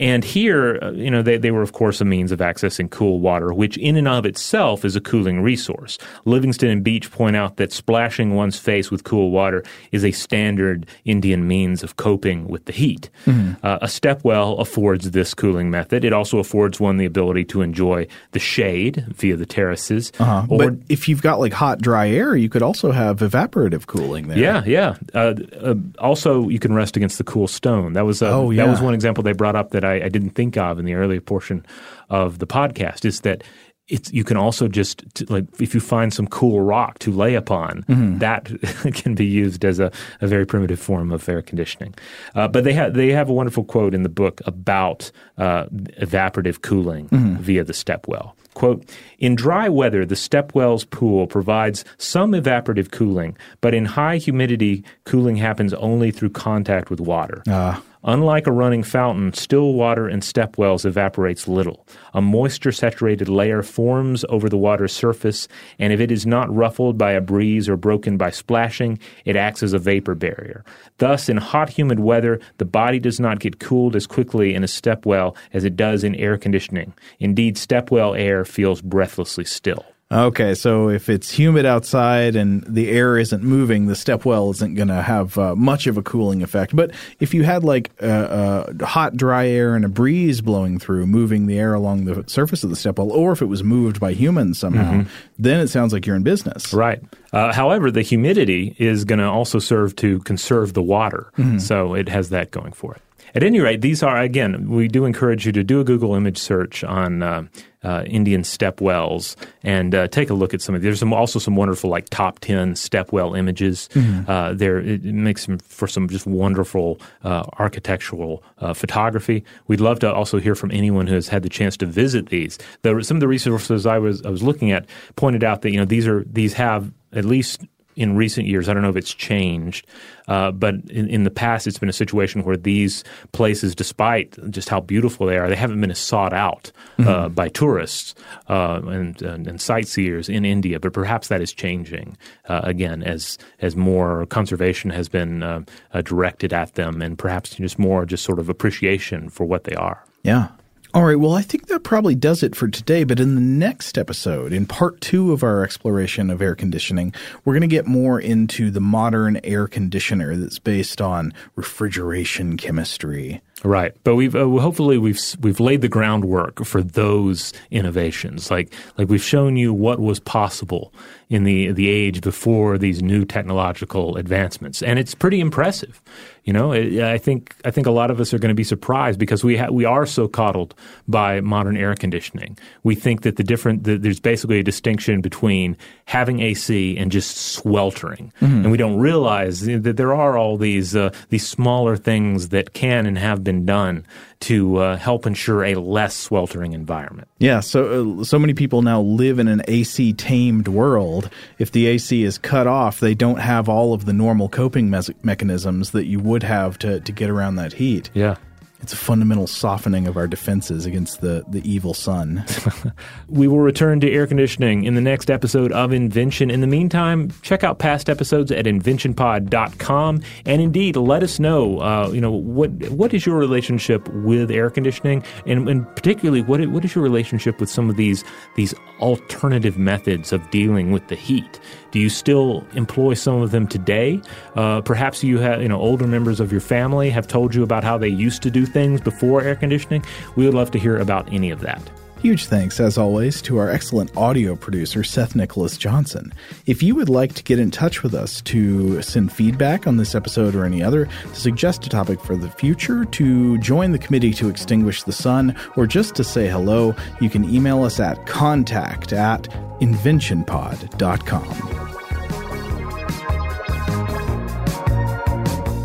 [0.00, 3.20] And here, uh, you know, they, they were, of course, a means of accessing cool
[3.20, 5.98] water, which in and of itself is a cooling resource.
[6.24, 10.86] Livingston and Beach point out that splashing one's face with cool water is a standard
[11.04, 13.10] Indian means of coping with the heat.
[13.26, 13.64] Mm-hmm.
[13.64, 16.02] Uh, a step well affords this cooling method.
[16.02, 20.12] It also affords one the ability to enjoy the shade via the terraces.
[20.18, 20.46] Uh-huh.
[20.48, 24.28] Or, but if you've got like hot, dry air, you could also have evaporative cooling
[24.28, 24.38] there.
[24.38, 24.96] Yeah, yeah.
[25.12, 27.92] Uh, uh, also, you can rest against the cool stone.
[27.92, 28.64] That was uh, oh, yeah.
[28.64, 30.94] that was one example they brought up that I, I didn't think of in the
[30.94, 31.64] earlier portion
[32.08, 33.42] of the podcast is that
[33.90, 37.82] it's you can also just like if you find some cool rock to lay upon,
[37.82, 38.18] mm-hmm.
[38.18, 38.48] that
[38.94, 41.94] can be used as a, a, very primitive form of air conditioning.
[42.34, 45.66] Uh, but they have they have a wonderful quote in the book about uh,
[46.00, 47.36] evaporative cooling mm-hmm.
[47.36, 48.36] via the step well.
[48.54, 48.84] Quote,
[49.18, 55.36] in dry weather, the stepwell's pool provides some evaporative cooling, but in high humidity, cooling
[55.36, 57.42] happens only through contact with water.
[57.48, 57.80] Uh.
[58.02, 61.86] Unlike a running fountain, still water in step wells evaporates little.
[62.14, 65.48] A moisture saturated layer forms over the water's surface,
[65.78, 69.62] and if it is not ruffled by a breeze or broken by splashing, it acts
[69.62, 70.64] as a vapor barrier.
[70.96, 74.68] Thus, in hot, humid weather, the body does not get cooled as quickly in a
[74.68, 76.94] step well as it does in air conditioning.
[77.18, 79.84] Indeed, step well air feels breathlessly still.
[80.12, 84.88] Okay, so if it's humid outside and the air isn't moving, the stepwell isn't going
[84.88, 86.74] to have uh, much of a cooling effect.
[86.74, 86.90] But
[87.20, 91.46] if you had like a, a, hot, dry air and a breeze blowing through, moving
[91.46, 94.58] the air along the surface of the stepwell, or if it was moved by humans
[94.58, 95.08] somehow, mm-hmm.
[95.38, 96.74] then it sounds like you're in business.
[96.74, 97.00] Right.
[97.32, 101.58] Uh, however, the humidity is going to also serve to conserve the water, mm-hmm.
[101.58, 103.02] so it has that going for it.
[103.32, 106.38] At any rate, these are, again, we do encourage you to do a Google image
[106.38, 107.48] search on
[107.82, 110.80] uh, Indian step wells and uh, take a look at some of.
[110.80, 110.86] These.
[110.86, 113.88] There's some, also some wonderful like top ten step well images.
[113.92, 114.30] Mm-hmm.
[114.30, 119.44] Uh, there it makes for some just wonderful uh, architectural uh, photography.
[119.66, 122.58] We'd love to also hear from anyone who has had the chance to visit these.
[122.82, 125.78] The, some of the resources I was I was looking at pointed out that you
[125.78, 127.62] know these are these have at least
[128.00, 129.86] in recent years, I don't know if it's changed,
[130.26, 134.70] uh, but in, in, the past, it's been a situation where these places, despite just
[134.70, 137.34] how beautiful they are, they haven't been as sought out uh, mm-hmm.
[137.34, 138.14] by tourists
[138.48, 140.80] uh, and, and, and, sightseers in India.
[140.80, 142.16] But perhaps that is changing
[142.48, 147.54] uh, again as as more conservation has been uh, uh, directed at them, and perhaps
[147.54, 150.02] just more just sort of appreciation for what they are.
[150.22, 150.48] Yeah,
[150.92, 153.04] all right, well, I think that probably does it for today.
[153.04, 157.14] But in the next episode, in part two of our exploration of air conditioning,
[157.44, 163.40] we're going to get more into the modern air conditioner that's based on refrigeration chemistry.
[163.62, 168.50] Right, but we've uh, hopefully we've we've laid the groundwork for those innovations.
[168.50, 170.94] Like like we've shown you what was possible
[171.28, 176.00] in the the age before these new technological advancements, and it's pretty impressive.
[176.44, 179.18] You know, I think I think a lot of us are going to be surprised
[179.18, 180.74] because we ha- we are so coddled
[181.06, 182.56] by modern air conditioning.
[182.82, 187.36] We think that the different the, there's basically a distinction between having AC and just
[187.36, 188.62] sweltering, mm-hmm.
[188.62, 193.04] and we don't realize that there are all these uh, these smaller things that can
[193.04, 194.06] and have been done
[194.40, 197.28] to uh, help ensure a less sweltering environment.
[197.38, 201.30] Yeah, so uh, so many people now live in an AC tamed world.
[201.58, 205.00] If the AC is cut off, they don't have all of the normal coping me-
[205.22, 208.10] mechanisms that you would have to to get around that heat.
[208.14, 208.36] Yeah.
[208.82, 212.44] It's a fundamental softening of our defenses against the, the evil sun.
[213.28, 216.50] we will return to air conditioning in the next episode of Invention.
[216.50, 220.22] In the meantime, check out past episodes at inventionpod.com.
[220.46, 224.70] And indeed, let us know, uh, you know, what what is your relationship with air
[224.70, 225.22] conditioning?
[225.44, 228.24] And, and particularly, what what is your relationship with some of these
[228.56, 231.60] these alternative methods of dealing with the heat?
[231.90, 234.20] Do you still employ some of them today?
[234.54, 237.84] Uh, perhaps you have, you know, older members of your family have told you about
[237.84, 240.04] how they used to do things before air conditioning.
[240.36, 241.82] We would love to hear about any of that.
[242.22, 246.34] Huge thanks, as always, to our excellent audio producer, Seth Nicholas Johnson.
[246.66, 250.14] If you would like to get in touch with us to send feedback on this
[250.14, 254.34] episode or any other, to suggest a topic for the future, to join the committee
[254.34, 259.14] to extinguish the sun, or just to say hello, you can email us at contact
[259.14, 259.44] at
[259.80, 261.89] inventionpod.com.